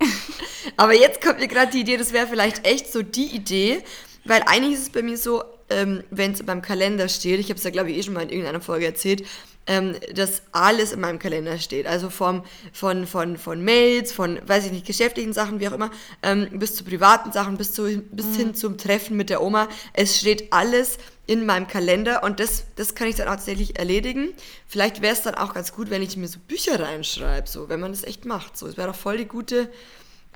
Aber 0.76 0.94
jetzt 0.94 1.20
kommt 1.20 1.40
mir 1.40 1.48
gerade 1.48 1.72
die 1.72 1.80
Idee, 1.80 1.96
das 1.96 2.12
wäre 2.12 2.26
vielleicht 2.28 2.64
echt 2.66 2.92
so 2.92 3.02
die 3.02 3.26
Idee, 3.26 3.82
weil 4.24 4.42
eigentlich 4.46 4.74
ist 4.74 4.82
es 4.82 4.90
bei 4.90 5.02
mir 5.02 5.16
so, 5.18 5.42
ähm, 5.70 6.04
wenn 6.10 6.32
es 6.32 6.42
beim 6.44 6.62
Kalender 6.62 7.08
steht, 7.08 7.40
ich 7.40 7.48
habe 7.48 7.58
es 7.58 7.64
ja 7.64 7.70
glaube 7.70 7.90
ich 7.90 7.98
eh 7.98 8.02
schon 8.04 8.14
mal 8.14 8.22
in 8.22 8.28
irgendeiner 8.30 8.60
Folge 8.60 8.86
erzählt, 8.86 9.26
ähm, 9.68 9.94
dass 10.14 10.42
alles 10.50 10.92
in 10.92 11.00
meinem 11.00 11.18
Kalender 11.18 11.58
steht. 11.58 11.86
Also 11.86 12.10
vom, 12.10 12.42
von, 12.72 13.06
von, 13.06 13.36
von 13.36 13.62
Mails, 13.62 14.12
von, 14.12 14.40
weiß 14.44 14.66
ich 14.66 14.72
nicht, 14.72 14.86
geschäftlichen 14.86 15.32
Sachen, 15.32 15.60
wie 15.60 15.68
auch 15.68 15.72
immer, 15.72 15.90
ähm, 16.22 16.48
bis 16.58 16.74
zu 16.74 16.82
privaten 16.82 17.30
Sachen, 17.30 17.56
bis, 17.56 17.72
zu, 17.74 18.02
bis 18.10 18.34
hin 18.34 18.54
zum 18.54 18.78
Treffen 18.78 19.16
mit 19.16 19.30
der 19.30 19.42
Oma. 19.42 19.68
Es 19.92 20.18
steht 20.18 20.52
alles 20.52 20.98
in 21.26 21.44
meinem 21.44 21.68
Kalender 21.68 22.24
und 22.24 22.40
das, 22.40 22.64
das 22.76 22.94
kann 22.94 23.06
ich 23.06 23.16
dann 23.16 23.28
auch 23.28 23.32
tatsächlich 23.32 23.78
erledigen. 23.78 24.30
Vielleicht 24.66 25.02
wäre 25.02 25.12
es 25.12 25.22
dann 25.22 25.34
auch 25.34 25.52
ganz 25.52 25.74
gut, 25.74 25.90
wenn 25.90 26.00
ich 26.00 26.16
mir 26.16 26.26
so 26.26 26.38
Bücher 26.48 26.80
reinschreibe, 26.80 27.46
so, 27.46 27.68
wenn 27.68 27.80
man 27.80 27.92
das 27.92 28.04
echt 28.04 28.24
macht. 28.24 28.56
So, 28.56 28.66
es 28.66 28.78
wäre 28.78 28.88
doch 28.88 28.96
voll 28.96 29.18
die 29.18 29.26
gute 29.26 29.70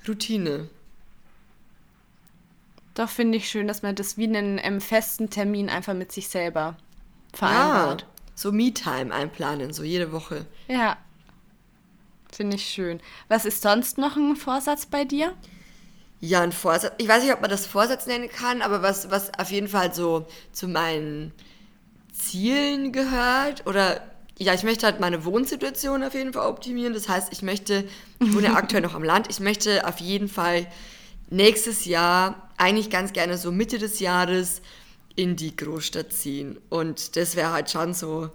Routine. 0.07 0.69
Doch 2.95 3.09
finde 3.09 3.39
ich 3.39 3.49
schön, 3.49 3.67
dass 3.67 3.83
man 3.83 3.95
das 3.95 4.19
wie 4.19 4.25
einen 4.25 4.61
ähm, 4.63 4.83
festen 4.83 5.31
Termin 5.31 5.71
einfach 5.71 5.95
mit 5.95 6.13
sich 6.13 6.29
selber 6.29 6.77
vereinbart. 7.33 8.03
Ja, 8.03 8.09
so 8.35 8.53
Me-Time 8.53 9.13
einplanen, 9.13 9.73
so 9.73 9.83
jede 9.83 10.13
Woche. 10.13 10.47
Ja. 10.69 10.97
Finde 12.33 12.57
ich 12.57 12.65
schön. 12.65 13.01
Was 13.29 13.45
ist 13.45 13.63
sonst 13.63 13.99
noch 13.99 14.17
ein 14.17 14.37
Vorsatz 14.37 14.87
bei 14.87 15.05
dir? 15.05 15.35
Ja, 16.21 16.41
ein 16.41 16.53
Vorsatz. 16.53 16.95
Ich 16.99 17.09
weiß 17.09 17.23
nicht, 17.23 17.33
ob 17.33 17.41
man 17.41 17.51
das 17.51 17.67
Vorsatz 17.67 18.07
nennen 18.07 18.29
kann, 18.29 18.63
aber 18.63 18.81
was, 18.81 19.11
was 19.11 19.31
auf 19.39 19.51
jeden 19.51 19.69
Fall 19.69 19.93
so 19.93 20.27
zu 20.53 20.69
meinen 20.69 21.33
Zielen 22.13 22.93
gehört 22.93 23.67
oder 23.67 24.01
ja, 24.39 24.55
ich 24.55 24.63
möchte 24.63 24.87
halt 24.87 24.99
meine 24.99 25.25
Wohnsituation 25.25 26.03
auf 26.03 26.15
jeden 26.15 26.33
Fall 26.33 26.49
optimieren. 26.49 26.95
Das 26.95 27.09
heißt, 27.09 27.33
ich 27.33 27.43
möchte, 27.43 27.85
ich 28.19 28.35
wohne 28.35 28.47
ja 28.47 28.55
aktuell 28.57 28.83
noch 28.83 28.95
am 28.95 29.05
Land, 29.05 29.29
ich 29.31 29.41
möchte 29.41 29.87
auf 29.87 29.99
jeden 29.99 30.29
Fall 30.29 30.67
nächstes 31.31 31.85
Jahr, 31.85 32.49
eigentlich 32.57 32.91
ganz 32.91 33.13
gerne 33.13 33.39
so 33.39 33.53
Mitte 33.53 33.79
des 33.79 34.01
Jahres, 34.01 34.63
in 35.17 35.37
die 35.37 35.57
Großstadt 35.57 36.13
ziehen. 36.13 36.59
Und 36.69 37.17
das 37.17 37.37
wäre 37.37 37.53
halt 37.53 37.71
schon 37.71 37.95
so, 37.95 38.31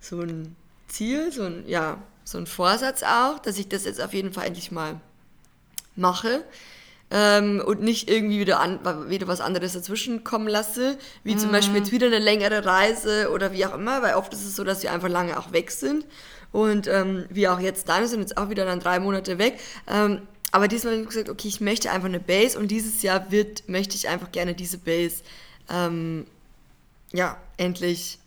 so 0.00 0.20
ein 0.20 0.56
Ziel, 0.88 1.32
so 1.32 1.44
ein, 1.44 1.64
ja, 1.66 1.98
so 2.24 2.38
ein 2.38 2.46
Vorsatz 2.46 3.02
auch, 3.02 3.38
dass 3.38 3.58
ich 3.58 3.68
das 3.68 3.84
jetzt 3.84 4.00
auf 4.00 4.14
jeden 4.14 4.32
Fall 4.32 4.46
endlich 4.46 4.70
mal 4.70 5.00
mache. 5.96 6.44
Ähm, 7.10 7.62
und 7.64 7.82
nicht 7.82 8.08
irgendwie 8.08 8.40
wieder, 8.40 8.58
an, 8.60 8.80
wieder 9.10 9.28
was 9.28 9.42
anderes 9.42 9.74
dazwischen 9.74 10.24
kommen 10.24 10.48
lasse, 10.48 10.96
wie 11.24 11.36
zum 11.36 11.52
Beispiel 11.52 11.76
jetzt 11.76 11.92
wieder 11.92 12.06
eine 12.06 12.18
längere 12.18 12.64
Reise 12.64 13.30
oder 13.30 13.52
wie 13.52 13.66
auch 13.66 13.74
immer, 13.74 14.00
weil 14.00 14.14
oft 14.14 14.32
ist 14.32 14.46
es 14.46 14.56
so, 14.56 14.64
dass 14.64 14.82
wir 14.82 14.92
einfach 14.92 15.10
lange 15.10 15.38
auch 15.38 15.52
weg 15.52 15.70
sind. 15.70 16.06
Und 16.52 16.86
ähm, 16.86 17.26
wie 17.28 17.48
auch 17.48 17.60
jetzt 17.60 17.90
dann, 17.90 18.00
wir 18.00 18.08
sind 18.08 18.20
jetzt 18.20 18.38
auch 18.38 18.48
wieder 18.48 18.64
dann 18.64 18.80
drei 18.80 18.98
Monate 18.98 19.38
weg, 19.38 19.58
ähm, 19.86 20.22
aber 20.52 20.68
diesmal 20.68 20.92
habe 20.92 21.02
ich 21.02 21.08
gesagt, 21.08 21.30
okay, 21.30 21.48
ich 21.48 21.62
möchte 21.62 21.90
einfach 21.90 22.08
eine 22.08 22.20
Base 22.20 22.58
und 22.58 22.68
dieses 22.68 23.02
Jahr 23.02 23.30
wird, 23.30 23.68
möchte 23.68 23.96
ich 23.96 24.08
einfach 24.08 24.30
gerne 24.32 24.54
diese 24.54 24.76
Base, 24.76 25.22
ähm, 25.72 26.26
ja, 27.12 27.36
endlich, 27.56 28.18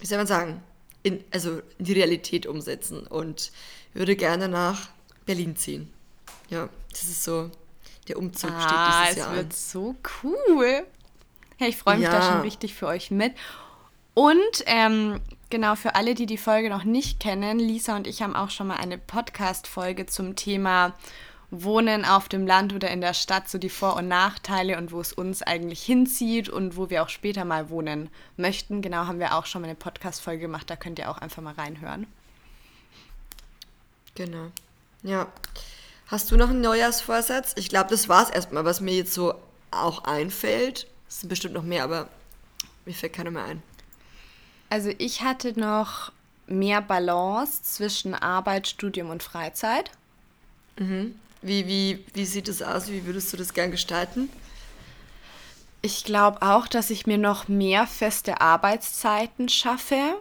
wie 0.00 0.06
soll 0.06 0.18
man 0.18 0.26
sagen, 0.26 0.62
in, 1.02 1.22
also 1.30 1.60
in 1.78 1.84
die 1.84 1.92
Realität 1.92 2.46
umsetzen 2.46 3.06
und 3.06 3.52
würde 3.94 4.16
gerne 4.16 4.48
nach 4.48 4.88
Berlin 5.26 5.56
ziehen. 5.56 5.92
Ja, 6.48 6.68
das 6.90 7.04
ist 7.04 7.22
so, 7.24 7.50
der 8.08 8.18
Umzug 8.18 8.50
ah, 8.52 8.60
steht 8.60 8.78
dieses 8.88 9.10
es 9.10 9.16
Jahr 9.26 9.36
wird 9.36 9.46
an. 9.46 9.50
so 9.52 9.96
cool. 10.22 10.84
Hey, 11.58 11.68
ich 11.70 11.76
freue 11.76 11.98
mich 11.98 12.08
da 12.08 12.18
Ja. 12.20 12.32
schon 12.32 12.40
richtig 12.40 12.74
für 12.74 12.86
euch 12.86 13.10
mit. 13.10 13.34
Und 14.14 14.64
ähm, 14.66 15.20
genau 15.50 15.76
für 15.76 15.94
alle, 15.94 16.14
die 16.14 16.26
die 16.26 16.38
Folge 16.38 16.68
noch 16.68 16.84
nicht 16.84 17.20
kennen, 17.20 17.58
Lisa 17.58 17.96
und 17.96 18.06
ich 18.06 18.22
haben 18.22 18.34
auch 18.34 18.50
schon 18.50 18.66
mal 18.66 18.76
eine 18.76 18.98
Podcast-Folge 18.98 20.06
zum 20.06 20.36
Thema 20.36 20.94
Wohnen 21.50 22.04
auf 22.04 22.28
dem 22.28 22.46
Land 22.46 22.72
oder 22.72 22.90
in 22.90 23.00
der 23.00 23.14
Stadt, 23.14 23.48
so 23.48 23.58
die 23.58 23.70
Vor- 23.70 23.96
und 23.96 24.08
Nachteile 24.08 24.78
und 24.78 24.92
wo 24.92 25.00
es 25.00 25.12
uns 25.12 25.42
eigentlich 25.42 25.82
hinzieht 25.82 26.48
und 26.48 26.76
wo 26.76 26.90
wir 26.90 27.02
auch 27.02 27.08
später 27.08 27.44
mal 27.44 27.70
wohnen 27.70 28.08
möchten. 28.36 28.82
Genau, 28.82 29.06
haben 29.06 29.18
wir 29.18 29.34
auch 29.34 29.46
schon 29.46 29.62
mal 29.62 29.68
eine 29.68 29.74
Podcast-Folge 29.74 30.42
gemacht, 30.42 30.70
da 30.70 30.76
könnt 30.76 30.98
ihr 30.98 31.10
auch 31.10 31.18
einfach 31.18 31.42
mal 31.42 31.54
reinhören. 31.54 32.06
Genau. 34.14 34.50
Ja. 35.02 35.26
Hast 36.06 36.30
du 36.30 36.36
noch 36.36 36.50
einen 36.50 36.60
Neujahrsvorsatz? 36.60 37.54
Ich 37.56 37.68
glaube, 37.68 37.90
das 37.90 38.08
war 38.08 38.24
es 38.24 38.30
erstmal, 38.30 38.64
was 38.64 38.80
mir 38.80 38.94
jetzt 38.94 39.14
so 39.14 39.34
auch 39.70 40.04
einfällt. 40.04 40.86
Es 41.08 41.20
sind 41.20 41.28
bestimmt 41.28 41.54
noch 41.54 41.62
mehr, 41.62 41.84
aber 41.84 42.08
mir 42.84 42.94
fällt 42.94 43.12
keiner 43.12 43.30
mehr 43.30 43.44
ein. 43.44 43.62
Also 44.68 44.92
ich 44.98 45.22
hatte 45.22 45.58
noch 45.58 46.12
mehr 46.46 46.80
Balance 46.80 47.62
zwischen 47.62 48.14
Arbeit, 48.14 48.68
Studium 48.68 49.10
und 49.10 49.22
Freizeit. 49.22 49.90
Mhm. 50.78 51.14
Wie, 51.42 51.66
wie, 51.66 52.04
wie 52.12 52.26
sieht 52.26 52.48
es 52.48 52.62
aus? 52.62 52.88
Wie 52.88 53.06
würdest 53.06 53.32
du 53.32 53.36
das 53.36 53.54
gern 53.54 53.70
gestalten? 53.70 54.28
Ich 55.82 56.04
glaube 56.04 56.42
auch, 56.42 56.66
dass 56.66 56.90
ich 56.90 57.06
mir 57.06 57.18
noch 57.18 57.48
mehr 57.48 57.86
feste 57.86 58.40
Arbeitszeiten 58.40 59.48
schaffe. 59.48 60.18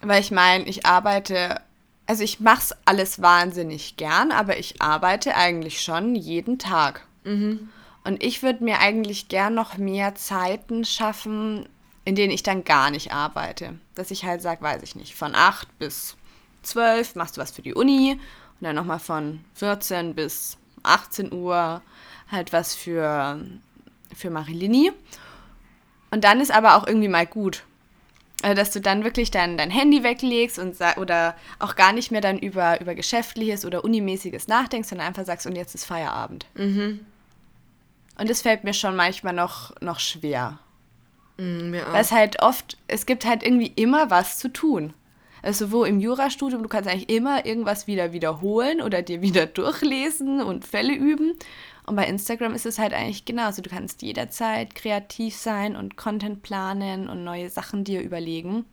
Weil 0.00 0.20
ich 0.20 0.30
meine, 0.30 0.64
ich 0.64 0.86
arbeite, 0.86 1.60
also 2.06 2.22
ich 2.22 2.40
mache 2.40 2.60
es 2.60 2.76
alles 2.84 3.22
wahnsinnig 3.22 3.96
gern, 3.96 4.30
aber 4.30 4.58
ich 4.58 4.80
arbeite 4.80 5.34
eigentlich 5.34 5.80
schon 5.82 6.14
jeden 6.14 6.58
Tag. 6.58 7.06
Mhm. 7.24 7.70
Und 8.04 8.22
ich 8.22 8.42
würde 8.42 8.62
mir 8.62 8.78
eigentlich 8.78 9.28
gern 9.28 9.54
noch 9.54 9.76
mehr 9.76 10.14
Zeiten 10.14 10.84
schaffen, 10.84 11.68
in 12.04 12.14
denen 12.14 12.32
ich 12.32 12.42
dann 12.42 12.64
gar 12.64 12.90
nicht 12.90 13.12
arbeite. 13.12 13.78
Dass 13.94 14.10
ich 14.10 14.24
halt 14.24 14.40
sage, 14.40 14.62
weiß 14.62 14.82
ich 14.82 14.94
nicht, 14.94 15.14
von 15.14 15.34
8 15.34 15.78
bis 15.78 16.16
12 16.62 17.16
machst 17.16 17.36
du 17.36 17.40
was 17.40 17.50
für 17.50 17.62
die 17.62 17.74
Uni 17.74 18.20
und 18.60 18.64
dann 18.64 18.76
nochmal 18.76 18.98
von 18.98 19.40
14 19.54 20.14
bis 20.14 20.58
18 20.82 21.32
Uhr 21.32 21.82
halt 22.30 22.52
was 22.52 22.74
für, 22.74 23.40
für 24.14 24.30
Marilini. 24.30 24.92
Und 26.10 26.24
dann 26.24 26.40
ist 26.40 26.50
aber 26.50 26.76
auch 26.76 26.86
irgendwie 26.86 27.08
mal 27.08 27.26
gut. 27.26 27.64
Also, 28.42 28.54
dass 28.54 28.70
du 28.70 28.80
dann 28.80 29.02
wirklich 29.02 29.30
dein, 29.30 29.58
dein 29.58 29.70
Handy 29.70 30.04
weglegst 30.04 30.58
und 30.58 30.76
oder 30.96 31.34
auch 31.58 31.74
gar 31.74 31.92
nicht 31.92 32.12
mehr 32.12 32.20
dann 32.20 32.38
über, 32.38 32.80
über 32.80 32.94
Geschäftliches 32.94 33.64
oder 33.64 33.82
Unimäßiges 33.82 34.46
nachdenkst, 34.46 34.88
sondern 34.88 35.08
einfach 35.08 35.24
sagst, 35.24 35.46
und 35.46 35.56
jetzt 35.56 35.74
ist 35.74 35.84
Feierabend. 35.84 36.46
Mhm. 36.54 37.00
Und 38.16 38.30
das 38.30 38.42
fällt 38.42 38.64
mir 38.64 38.74
schon 38.74 38.94
manchmal 38.94 39.32
noch, 39.32 39.72
noch 39.80 39.98
schwer. 39.98 40.58
Mm, 41.36 41.72
Weil 41.72 42.00
es 42.00 42.12
halt 42.12 42.42
oft, 42.42 42.76
es 42.88 43.06
gibt 43.06 43.24
halt 43.24 43.42
irgendwie 43.42 43.72
immer 43.76 44.10
was 44.10 44.38
zu 44.38 44.52
tun. 44.52 44.92
Also 45.48 45.72
wo 45.72 45.84
im 45.84 45.98
Jurastudium, 45.98 46.62
du 46.62 46.68
kannst 46.68 46.90
eigentlich 46.90 47.08
immer 47.08 47.46
irgendwas 47.46 47.86
wieder 47.86 48.12
wiederholen 48.12 48.82
oder 48.82 49.00
dir 49.00 49.22
wieder 49.22 49.46
durchlesen 49.46 50.42
und 50.42 50.66
Fälle 50.66 50.92
üben. 50.92 51.38
Und 51.86 51.96
bei 51.96 52.04
Instagram 52.06 52.52
ist 52.52 52.66
es 52.66 52.78
halt 52.78 52.92
eigentlich 52.92 53.24
genauso. 53.24 53.62
Du 53.62 53.70
kannst 53.70 54.02
jederzeit 54.02 54.74
kreativ 54.74 55.34
sein 55.34 55.74
und 55.74 55.96
Content 55.96 56.42
planen 56.42 57.08
und 57.08 57.24
neue 57.24 57.48
Sachen 57.48 57.82
dir 57.82 58.02
überlegen. 58.02 58.66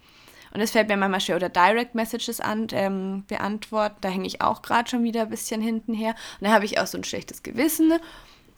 Und 0.53 0.59
es 0.59 0.71
fällt 0.71 0.89
mir 0.89 0.97
manchmal 0.97 1.21
schwer. 1.21 1.37
Oder 1.37 1.47
Direct 1.47 1.95
Messages 1.95 2.41
an, 2.41 2.67
ähm, 2.73 3.23
beantworten. 3.25 3.95
Da 4.01 4.09
hänge 4.09 4.27
ich 4.27 4.41
auch 4.41 4.61
gerade 4.61 4.89
schon 4.89 5.05
wieder 5.05 5.21
ein 5.21 5.29
bisschen 5.29 5.61
hintenher. 5.61 6.13
Und 6.41 6.47
da 6.47 6.51
habe 6.51 6.65
ich 6.65 6.77
auch 6.77 6.87
so 6.87 6.97
ein 6.97 7.05
schlechtes 7.05 7.41
Gewissen. 7.41 7.93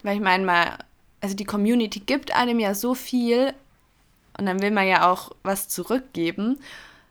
Weil 0.01 0.15
ich 0.15 0.23
meine 0.23 0.43
mal, 0.43 0.79
also 1.21 1.35
die 1.35 1.45
Community 1.45 1.99
gibt 1.99 2.35
einem 2.35 2.59
ja 2.59 2.73
so 2.73 2.95
viel 2.95 3.53
und 4.39 4.47
dann 4.47 4.59
will 4.59 4.71
man 4.71 4.87
ja 4.87 5.11
auch 5.11 5.33
was 5.43 5.69
zurückgeben. 5.69 6.57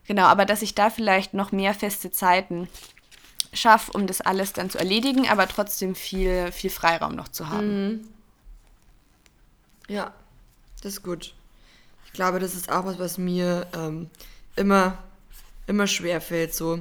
Genau, 0.07 0.25
aber 0.25 0.45
dass 0.45 0.63
ich 0.63 0.75
da 0.75 0.91
vielleicht 0.91 1.35
noch 1.35 1.53
mehr 1.53 1.75
feste 1.75 2.11
Zeiten 2.11 2.69
schaffe, 3.53 3.93
um 3.93 4.07
das 4.07 4.21
alles 4.21 4.53
dann 4.53 4.71
zu 4.71 4.79
erledigen, 4.79 5.29
aber 5.29 5.49
trotzdem 5.49 5.95
viel, 5.95 6.53
viel 6.53 6.71
Freiraum 6.71 7.15
noch 7.15 7.29
zu 7.29 7.49
haben. 7.49 7.89
Mhm. 7.89 8.09
Ja, 9.89 10.13
das 10.83 10.95
ist 10.95 11.03
gut. 11.03 11.35
Ich 12.07 12.13
glaube, 12.13 12.39
das 12.41 12.55
ist 12.55 12.71
auch 12.71 12.85
was, 12.85 12.99
was 12.99 13.19
mir 13.19 13.67
ähm, 13.75 14.11
immer, 14.57 14.99
immer 15.67 15.87
schwer 15.87 16.21
fällt, 16.21 16.55
so 16.55 16.81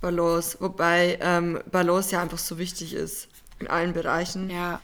Balance. 0.00 0.56
Wobei 0.60 1.18
ähm, 1.20 1.60
Balance 1.70 2.12
ja 2.12 2.22
einfach 2.22 2.38
so 2.38 2.58
wichtig 2.58 2.94
ist 2.94 3.28
in 3.58 3.66
allen 3.66 3.92
Bereichen. 3.92 4.50
Ja 4.50 4.80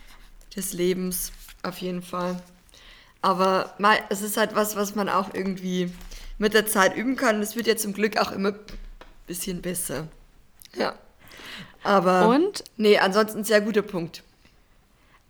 des 0.55 0.73
Lebens, 0.73 1.31
auf 1.63 1.77
jeden 1.79 2.01
Fall. 2.01 2.41
Aber 3.21 3.73
mal, 3.77 3.97
es 4.09 4.21
ist 4.21 4.37
halt 4.37 4.55
was, 4.55 4.75
was 4.75 4.95
man 4.95 5.09
auch 5.09 5.33
irgendwie 5.33 5.91
mit 6.37 6.53
der 6.53 6.65
Zeit 6.65 6.95
üben 6.95 7.15
kann. 7.15 7.41
Es 7.41 7.55
wird 7.55 7.67
ja 7.67 7.75
zum 7.75 7.93
Glück 7.93 8.17
auch 8.17 8.31
immer 8.31 8.49
ein 8.49 8.59
bisschen 9.27 9.61
besser. 9.61 10.07
Ja. 10.75 10.95
Aber. 11.83 12.27
Und? 12.27 12.63
Nee, 12.77 12.97
ansonsten 12.97 13.43
sehr 13.43 13.61
guter 13.61 13.81
Punkt. 13.81 14.23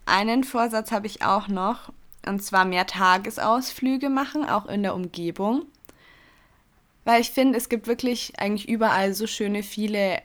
Einen 0.05 0.43
Vorsatz 0.43 0.91
habe 0.91 1.07
ich 1.07 1.23
auch 1.23 1.47
noch. 1.47 1.91
Und 2.25 2.43
zwar 2.43 2.65
mehr 2.65 2.87
Tagesausflüge 2.87 4.09
machen, 4.09 4.47
auch 4.47 4.65
in 4.65 4.81
der 4.81 4.95
Umgebung. 4.95 5.65
Weil 7.03 7.21
ich 7.21 7.29
finde, 7.31 7.57
es 7.57 7.69
gibt 7.69 7.85
wirklich 7.85 8.39
eigentlich 8.39 8.67
überall 8.67 9.13
so 9.13 9.27
schöne 9.27 9.61
viele 9.61 10.21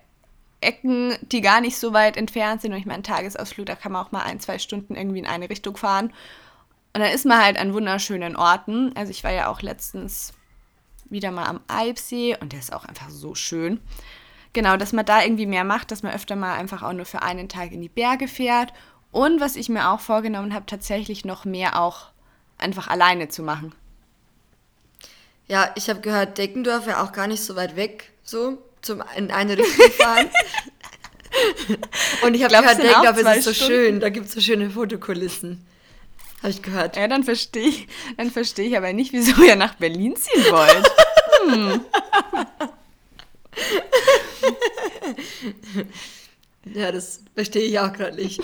Ecken, 0.63 1.17
die 1.21 1.43
gar 1.43 1.61
nicht 1.61 1.77
so 1.77 1.93
weit 1.93 2.17
entfernt 2.17 2.63
sind. 2.63 2.73
Und 2.73 2.79
ich 2.79 2.87
meine, 2.87 3.03
Tagesausflug, 3.03 3.67
da 3.67 3.75
kann 3.75 3.93
man 3.93 4.07
auch 4.07 4.13
mal 4.13 4.23
ein, 4.23 4.41
zwei 4.41 4.59
Stunden 4.59 4.95
irgendwie 4.95 5.19
in 5.19 5.27
eine 5.27 5.51
Richtung 5.51 5.77
fahren. 5.77 6.13
Und 6.95 7.01
dann 7.01 7.13
ist 7.13 7.27
man 7.27 7.43
halt 7.43 7.59
an 7.59 7.75
wunderschönen 7.75 8.35
Orten. 8.35 8.95
Also 8.97 9.11
ich 9.11 9.25
war 9.25 9.31
ja 9.31 9.49
auch 9.49 9.61
letztens 9.61 10.33
wieder 11.11 11.31
mal 11.31 11.47
am 11.47 11.61
Eibsee 11.69 12.37
und 12.41 12.53
der 12.53 12.61
ist 12.61 12.73
auch 12.73 12.85
einfach 12.85 13.11
so 13.11 13.35
schön. 13.35 13.81
Genau, 14.53 14.77
dass 14.77 14.93
man 14.93 15.05
da 15.05 15.23
irgendwie 15.23 15.47
mehr 15.47 15.65
macht, 15.65 15.91
dass 15.91 16.03
man 16.03 16.13
öfter 16.13 16.37
mal 16.37 16.55
einfach 16.55 16.83
auch 16.83 16.93
nur 16.93 17.07
für 17.07 17.23
einen 17.23 17.49
Tag 17.49 17.73
in 17.73 17.81
die 17.81 17.89
Berge 17.89 18.27
fährt. 18.27 18.73
Und 19.13 19.41
was 19.41 19.57
ich 19.57 19.69
mir 19.69 19.91
auch 19.91 20.01
vorgenommen 20.01 20.55
habe, 20.55 20.67
tatsächlich 20.67 21.25
noch 21.25 21.45
mehr 21.45 21.81
auch 21.81 22.07
einfach 22.59 22.89
alleine 22.89 23.29
zu 23.29 23.43
machen. 23.43 23.73
Ja, 25.49 25.71
ich 25.75 25.89
habe 25.91 26.01
gehört, 26.01 26.39
Deckendorf 26.39 26.87
wäre 26.87 27.03
auch 27.03 27.13
gar 27.13 27.27
nicht 27.27 27.43
so 27.43 27.57
weit 27.57 27.75
weg, 27.75 28.13
so 28.23 28.59
zum, 28.83 29.03
in 29.17 29.31
eine 29.31 29.59
Richtung 29.59 29.91
fahren. 29.93 30.31
Und 32.23 32.35
ich 32.35 32.45
habe 32.45 32.55
gehört, 32.55 33.27
es 33.27 33.37
ist 33.39 33.45
so 33.45 33.53
Stunden. 33.53 33.73
schön. 33.73 34.01
Da 34.01 34.09
gibt 34.11 34.27
es 34.27 34.33
so 34.33 34.41
schöne 34.41 34.71
Fotokulissen. 34.71 35.67
Habe 36.43 36.51
ich 36.51 36.63
gehört. 36.63 36.97
Ja, 36.97 37.07
dann 37.07 37.23
verstehe 37.23 37.69
ich, 37.69 37.87
dann 38.17 38.31
versteh 38.31 38.63
ich 38.63 38.77
aber 38.77 38.93
nicht, 38.93 39.13
wieso 39.13 39.43
ihr 39.43 39.57
nach 39.57 39.75
Berlin 39.75 40.17
ziehen 40.17 40.45
wollt. 40.51 40.91
Hm. 41.49 41.85
ja, 46.75 46.93
das 46.93 47.21
verstehe 47.35 47.63
ich 47.63 47.79
auch 47.79 47.93
gerade 47.93 48.17
nicht. 48.17 48.41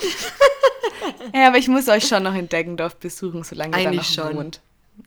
ja, 1.33 1.47
aber 1.47 1.57
ich 1.57 1.67
muss 1.67 1.87
euch 1.87 2.07
schon 2.07 2.23
noch 2.23 2.35
in 2.35 2.49
Deggendorf 2.49 2.95
besuchen, 2.97 3.43
solange 3.43 3.77
ihr 3.77 3.83
da 3.85 3.91
noch 3.91 4.03
schon. 4.03 4.35
wohnt. 4.35 4.61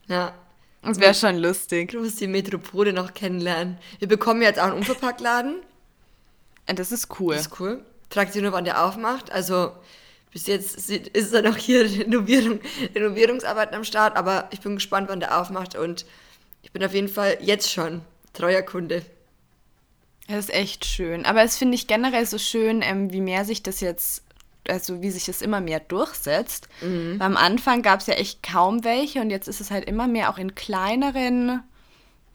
Ja, 0.09 0.35
das 0.83 0.99
wäre 0.99 1.15
schon 1.15 1.39
lustig. 1.39 1.93
Du 1.93 2.01
musst 2.01 2.21
die 2.21 2.27
Metropole 2.27 2.93
noch 2.93 3.15
kennenlernen. 3.15 3.79
Wir 3.99 4.09
bekommen 4.09 4.43
jetzt 4.43 4.59
auch 4.59 4.65
einen 4.65 4.75
Unverpacktladen. 4.75 5.57
Das 6.67 6.93
ist 6.93 7.09
cool. 7.21 7.35
Das 7.35 7.47
ist 7.47 7.61
cool. 7.61 7.85
Fragt 8.11 8.33
sie 8.33 8.41
nur, 8.41 8.53
wann 8.53 8.65
der 8.65 8.85
aufmacht. 8.85 9.31
Also 9.31 9.73
bis 10.33 10.47
jetzt 10.47 10.91
ist 10.91 11.35
da 11.35 11.43
noch 11.43 11.57
hier 11.57 11.85
Renovierung, 11.99 12.61
Renovierungsarbeiten 12.95 13.75
am 13.75 13.85
Start, 13.85 14.17
aber 14.17 14.49
ich 14.53 14.61
bin 14.61 14.77
gespannt, 14.77 15.09
wann 15.09 15.21
der 15.21 15.41
aufmacht 15.41 15.77
und 15.77 16.07
ich 16.63 16.73
bin 16.73 16.85
auf 16.85 16.95
jeden 16.95 17.09
Fall 17.09 17.39
jetzt 17.41 17.71
schon 17.71 18.03
treuer 18.33 18.63
Kunde. 18.63 19.03
Das 20.29 20.39
ist 20.39 20.55
echt 20.55 20.85
schön. 20.85 21.27
Aber 21.27 21.43
es 21.43 21.57
finde 21.57 21.75
ich 21.75 21.89
generell 21.89 22.25
so 22.25 22.39
schön, 22.39 22.83
ähm, 22.83 23.13
wie 23.13 23.21
mehr 23.21 23.45
sich 23.45 23.63
das 23.63 23.81
jetzt 23.81 24.23
also 24.69 25.03
wie 25.03 25.11
sich 25.11 25.29
es 25.29 25.43
immer 25.43 25.61
mehr 25.61 25.81
durchsetzt. 25.81 26.69
Mhm. 26.81 27.17
Am 27.21 27.37
Anfang 27.37 27.83
gab 27.83 28.01
es 28.01 28.07
ja 28.07 28.15
echt 28.15 28.43
kaum 28.43 28.85
welche 28.85 29.21
und 29.21 29.31
jetzt 29.31 29.49
ist 29.49 29.61
es 29.61 29.71
halt 29.71 29.87
immer 29.87 30.07
mehr 30.07 30.31
auch 30.31 30.39
in 30.39 30.55
kleineren, 30.55 31.63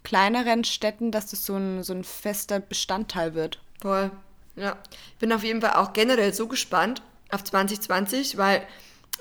kleineren 0.04 0.64
Städten, 0.64 1.12
dass 1.12 1.28
das 1.28 1.46
so 1.46 1.56
ein, 1.56 1.84
so 1.84 1.94
ein 1.94 2.04
fester 2.04 2.60
Bestandteil 2.60 3.36
wird. 3.36 3.60
Voll. 3.82 4.12
Ja. 4.56 4.78
Ich 5.14 5.20
bin 5.20 5.32
auf 5.32 5.44
jeden 5.44 5.62
Fall 5.62 5.74
auch 5.74 5.94
generell 5.94 6.34
so 6.34 6.48
gespannt 6.48 7.02
auf 7.32 7.44
2020, 7.44 8.38
weil 8.38 8.64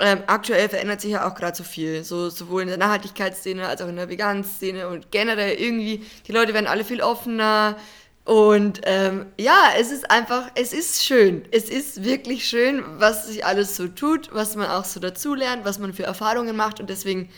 ähm, 0.00 0.22
aktuell 0.26 0.68
verändert 0.68 1.00
sich 1.00 1.12
ja 1.12 1.28
auch 1.28 1.34
gerade 1.34 1.56
so 1.56 1.64
viel. 1.64 2.04
So, 2.04 2.30
sowohl 2.30 2.62
in 2.62 2.68
der 2.68 2.78
Nachhaltigkeitsszene 2.78 3.66
als 3.66 3.80
auch 3.80 3.88
in 3.88 3.96
der 3.96 4.08
Vegan-Szene 4.08 4.88
und 4.88 5.10
generell 5.10 5.54
irgendwie, 5.54 6.04
die 6.26 6.32
Leute 6.32 6.52
werden 6.52 6.66
alle 6.66 6.84
viel 6.84 7.00
offener, 7.00 7.76
und 8.24 8.80
ähm, 8.84 9.26
ja, 9.38 9.72
es 9.78 9.90
ist 9.90 10.10
einfach, 10.10 10.50
es 10.54 10.72
ist 10.72 11.04
schön. 11.04 11.46
Es 11.50 11.68
ist 11.68 12.04
wirklich 12.04 12.48
schön, 12.48 12.82
was 12.98 13.26
sich 13.26 13.44
alles 13.44 13.76
so 13.76 13.86
tut, 13.86 14.30
was 14.32 14.56
man 14.56 14.68
auch 14.70 14.86
so 14.86 14.98
dazulernt, 14.98 15.64
was 15.66 15.78
man 15.78 15.92
für 15.92 16.04
Erfahrungen 16.04 16.56
macht. 16.56 16.80
Und 16.80 16.88
deswegen, 16.88 17.28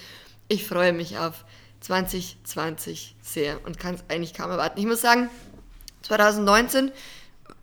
ich 0.47 0.65
freue 0.67 0.93
mich 0.93 1.19
auf 1.19 1.45
2020 1.81 3.17
sehr 3.21 3.65
und 3.67 3.81
kann 3.81 3.97
es 3.97 4.05
eigentlich 4.09 4.33
kaum 4.33 4.51
erwarten. 4.51 4.79
Ich 4.79 4.87
muss 4.87 5.01
sagen, 5.01 5.29
2019 6.03 6.93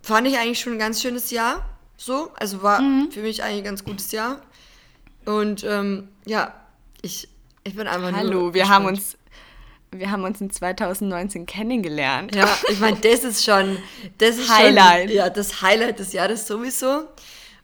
fand 0.02 0.28
ich 0.28 0.38
eigentlich 0.38 0.60
schon 0.60 0.74
ein 0.74 0.80
ganz 0.80 1.02
schönes 1.02 1.32
Jahr. 1.32 1.66
So, 2.06 2.32
also 2.36 2.62
war 2.62 2.82
mhm. 2.82 3.12
für 3.12 3.22
mich 3.22 3.44
eigentlich 3.44 3.60
ein 3.60 3.64
ganz 3.64 3.86
gutes 3.86 4.12
Jahr. 4.12 4.42
Und 5.24 5.64
ähm, 5.64 6.10
ja, 6.26 6.54
ich, 7.02 7.30
ich 7.64 7.76
bin 7.78 7.88
einfach 7.88 8.12
Hallo, 8.12 8.42
nur 8.42 8.54
wir 8.54 8.68
haben 8.68 8.86
uns 8.86 9.18
wir 9.90 10.12
haben 10.12 10.24
uns 10.26 10.42
in 10.42 10.50
2019 10.50 11.46
kennengelernt. 11.46 12.36
Ja, 12.36 12.50
ich 12.70 12.80
meine, 12.82 12.98
das 12.98 13.24
ist 13.24 13.46
schon 13.46 13.78
das 14.18 14.38
ist 14.38 14.50
Highlight. 14.50 15.10
Schon, 15.10 15.18
ja, 15.18 15.30
das 15.30 15.62
Highlight 15.62 16.00
des 16.00 16.12
Jahres 16.12 16.46
sowieso. 16.46 17.08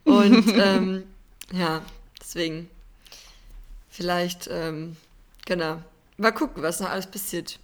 Und 0.04 0.46
ähm, 0.56 1.04
ja, 1.52 1.82
deswegen 2.18 2.70
vielleicht, 3.90 4.48
ähm, 4.50 4.96
genau. 5.44 5.82
Mal 6.16 6.32
gucken, 6.32 6.62
was 6.62 6.80
noch 6.80 6.88
alles 6.88 7.06
passiert. 7.06 7.58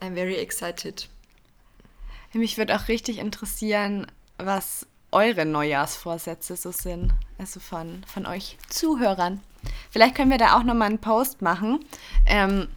I'm 0.00 0.14
very 0.14 0.36
excited. 0.36 1.08
Mich 2.32 2.56
würde 2.56 2.74
auch 2.74 2.88
richtig 2.88 3.18
interessieren, 3.18 4.06
was 4.38 4.86
eure 5.12 5.44
Neujahrsvorsätze 5.44 6.56
so 6.56 6.70
sind. 6.70 7.12
Also 7.38 7.60
von, 7.60 8.04
von 8.06 8.26
euch 8.26 8.58
Zuhörern. 8.68 9.40
Vielleicht 9.90 10.14
können 10.14 10.30
wir 10.30 10.38
da 10.38 10.56
auch 10.56 10.62
nochmal 10.62 10.88
einen 10.88 10.98
Post 10.98 11.42
machen. 11.42 11.84
Ähm, 12.26 12.68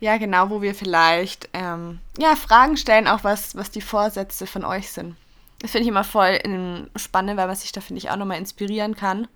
ja, 0.00 0.16
genau, 0.16 0.50
wo 0.50 0.62
wir 0.62 0.74
vielleicht 0.74 1.48
ähm, 1.52 2.00
ja, 2.18 2.34
Fragen 2.34 2.76
stellen, 2.76 3.06
auch 3.06 3.24
was, 3.24 3.54
was 3.54 3.70
die 3.70 3.80
Vorsätze 3.80 4.46
von 4.46 4.64
euch 4.64 4.90
sind. 4.90 5.16
Das 5.60 5.70
finde 5.70 5.82
ich 5.82 5.88
immer 5.88 6.02
voll 6.02 6.40
spannend, 6.96 7.36
weil 7.36 7.46
man 7.46 7.54
sich 7.54 7.70
da, 7.70 7.80
finde 7.80 7.98
ich, 7.98 8.10
auch 8.10 8.16
nochmal 8.16 8.38
inspirieren 8.38 8.96
kann. 8.96 9.28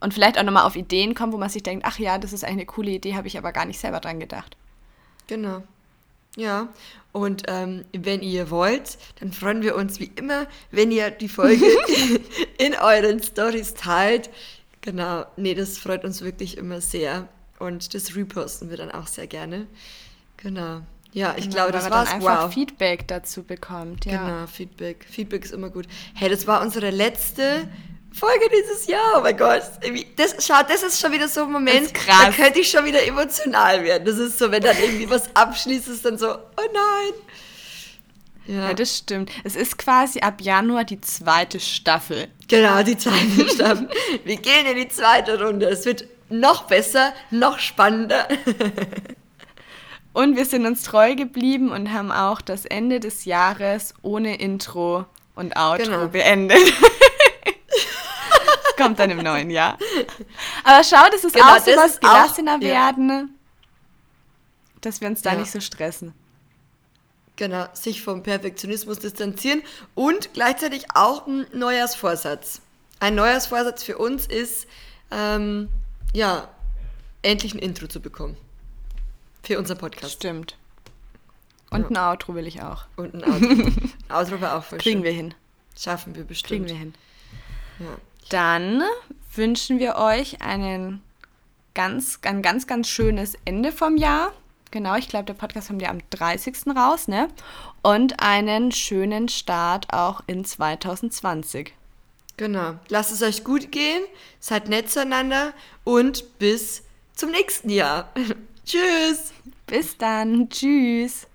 Und 0.00 0.14
vielleicht 0.14 0.38
auch 0.38 0.44
nochmal 0.44 0.64
auf 0.64 0.76
Ideen 0.76 1.16
kommt, 1.16 1.32
wo 1.32 1.38
man 1.38 1.48
sich 1.48 1.64
denkt, 1.64 1.84
ach 1.84 1.98
ja, 1.98 2.18
das 2.18 2.32
ist 2.32 2.44
eigentlich 2.44 2.58
eine 2.58 2.66
coole 2.66 2.90
Idee, 2.90 3.16
habe 3.16 3.26
ich 3.26 3.36
aber 3.36 3.50
gar 3.50 3.64
nicht 3.64 3.80
selber 3.80 3.98
dran 3.98 4.20
gedacht. 4.20 4.56
Genau. 5.26 5.62
Ja, 6.36 6.68
und 7.12 7.44
ähm, 7.48 7.84
wenn 7.92 8.22
ihr 8.22 8.50
wollt, 8.50 8.98
dann 9.18 9.32
freuen 9.32 9.62
wir 9.62 9.74
uns 9.74 9.98
wie 9.98 10.12
immer, 10.14 10.46
wenn 10.70 10.92
ihr 10.92 11.10
die 11.10 11.28
Folge 11.28 11.64
in 12.58 12.74
euren 12.74 13.22
Stories 13.22 13.74
teilt. 13.74 14.30
Genau, 14.82 15.26
nee, 15.36 15.54
das 15.54 15.78
freut 15.78 16.04
uns 16.04 16.22
wirklich 16.22 16.56
immer 16.56 16.80
sehr. 16.80 17.28
Und 17.58 17.92
das 17.94 18.14
reposten 18.14 18.70
wir 18.70 18.76
dann 18.76 18.90
auch 18.90 19.06
sehr 19.06 19.26
gerne. 19.26 19.66
Genau. 20.36 20.82
Ja, 21.12 21.34
ich 21.36 21.44
genau, 21.44 21.54
glaube, 21.56 21.72
das 21.72 21.90
war 21.90 22.08
einfach 22.08 22.44
wow. 22.44 22.52
Feedback 22.52 23.08
dazu 23.08 23.42
bekommt. 23.42 24.04
Ja. 24.04 24.24
Genau, 24.24 24.46
Feedback. 24.46 25.04
Feedback 25.08 25.44
ist 25.44 25.52
immer 25.52 25.70
gut. 25.70 25.86
Hey, 26.14 26.28
das 26.28 26.46
war 26.46 26.60
unsere 26.62 26.90
letzte 26.90 27.68
Folge 28.12 28.48
dieses 28.50 28.86
Jahr. 28.86 29.16
Oh 29.18 29.20
mein 29.20 29.36
Gott. 29.36 29.62
Das, 30.16 30.46
schau, 30.46 30.62
das 30.68 30.82
ist 30.82 31.00
schon 31.00 31.12
wieder 31.12 31.28
so 31.28 31.44
ein 31.44 31.52
Moment, 31.52 31.92
da 32.06 32.30
könnte 32.30 32.60
ich 32.60 32.70
schon 32.70 32.84
wieder 32.84 33.06
emotional 33.06 33.84
werden. 33.84 34.04
Das 34.04 34.18
ist 34.18 34.38
so, 34.38 34.50
wenn 34.50 34.62
dann 34.62 34.76
irgendwie 34.78 35.08
was 35.08 35.34
abschließt, 35.34 35.88
ist 35.88 36.04
dann 36.04 36.18
so, 36.18 36.30
oh 36.30 36.68
nein. 36.72 37.12
Ja. 38.46 38.68
ja, 38.68 38.74
das 38.74 38.96
stimmt. 38.96 39.30
Es 39.44 39.56
ist 39.56 39.76
quasi 39.76 40.20
ab 40.20 40.40
Januar 40.40 40.84
die 40.84 41.00
zweite 41.00 41.60
Staffel. 41.60 42.28
Genau, 42.48 42.82
die 42.82 42.96
zweite 42.96 43.48
Staffel. 43.54 43.88
Wir 44.24 44.36
gehen 44.36 44.66
in 44.66 44.76
die 44.76 44.88
zweite 44.88 45.42
Runde. 45.42 45.66
Es 45.66 45.84
wird 45.84 46.06
noch 46.30 46.62
besser, 46.62 47.12
noch 47.30 47.58
spannender. 47.58 48.26
und 50.14 50.36
wir 50.36 50.46
sind 50.46 50.66
uns 50.66 50.82
treu 50.82 51.14
geblieben 51.14 51.70
und 51.70 51.92
haben 51.92 52.10
auch 52.10 52.40
das 52.40 52.64
Ende 52.64 53.00
des 53.00 53.26
Jahres 53.26 53.92
ohne 54.00 54.40
Intro 54.40 55.04
und 55.34 55.54
Outro 55.56 55.84
genau. 55.84 56.08
beendet. 56.08 56.58
kommt 58.78 58.98
dann 58.98 59.10
im 59.10 59.18
neuen 59.18 59.50
Jahr. 59.50 59.76
Aber 60.64 60.82
schau, 60.84 61.10
das 61.10 61.24
ist 61.24 61.34
genau, 61.34 61.56
auch 61.56 61.58
so 61.58 61.70
was 61.72 62.00
gelassener 62.00 62.56
auch, 62.56 62.60
werden, 62.60 63.08
ja. 63.10 63.24
dass 64.80 65.00
wir 65.00 65.08
uns 65.08 65.20
da 65.20 65.32
ja. 65.32 65.40
nicht 65.40 65.50
so 65.50 65.60
stressen. 65.60 66.14
Genau, 67.36 67.66
sich 67.72 68.02
vom 68.02 68.22
Perfektionismus 68.22 68.98
distanzieren 68.98 69.62
und 69.94 70.32
gleichzeitig 70.32 70.86
auch 70.94 71.26
ein 71.26 71.46
Neujahrsvorsatz. 71.52 72.62
Ein 73.00 73.14
Neujahrsvorsatz 73.14 73.84
für 73.84 73.98
uns 73.98 74.26
ist, 74.26 74.66
ähm, 75.10 75.68
ja, 76.12 76.48
endlich 77.22 77.54
ein 77.54 77.60
Intro 77.60 77.86
zu 77.86 78.00
bekommen. 78.00 78.36
Für 79.42 79.58
unseren 79.58 79.78
Podcast. 79.78 80.14
Stimmt. 80.14 80.56
Und 81.70 81.82
ja. 81.82 81.88
ein 81.88 81.96
Outro 81.96 82.34
will 82.34 82.46
ich 82.46 82.62
auch. 82.62 82.86
Und 82.96 83.14
ein 83.14 83.24
Outro. 83.24 83.72
Outro 84.08 84.40
war 84.40 84.58
auch 84.58 84.64
voll 84.64 84.78
Kriegen 84.78 84.98
schön. 84.98 85.04
wir 85.04 85.12
hin. 85.12 85.34
Schaffen 85.76 86.14
wir 86.16 86.24
bestimmt. 86.24 86.48
Kriegen 86.48 86.66
wir 86.66 86.76
hin. 86.76 86.94
Ja. 87.78 87.96
Dann 88.28 88.82
wünschen 89.34 89.78
wir 89.78 89.96
euch 89.96 90.42
einen 90.42 91.02
ganz, 91.74 92.18
ein 92.22 92.42
ganz, 92.42 92.66
ganz 92.66 92.88
schönes 92.88 93.36
Ende 93.44 93.72
vom 93.72 93.96
Jahr. 93.96 94.32
Genau, 94.70 94.96
ich 94.96 95.08
glaube, 95.08 95.24
der 95.24 95.34
Podcast 95.34 95.68
kommt 95.68 95.80
ja 95.80 95.90
am 95.90 96.00
30. 96.10 96.66
raus, 96.76 97.08
ne? 97.08 97.28
Und 97.82 98.20
einen 98.20 98.72
schönen 98.72 99.28
Start 99.28 99.92
auch 99.92 100.22
in 100.26 100.44
2020. 100.44 101.72
Genau. 102.36 102.74
Lasst 102.88 103.12
es 103.12 103.22
euch 103.22 103.44
gut 103.44 103.72
gehen, 103.72 104.02
seid 104.40 104.68
nett 104.68 104.90
zueinander 104.90 105.54
und 105.84 106.38
bis 106.38 106.82
zum 107.14 107.30
nächsten 107.30 107.70
Jahr. 107.70 108.12
Tschüss. 108.66 109.32
Bis 109.66 109.96
dann. 109.96 110.50
Tschüss. 110.50 111.27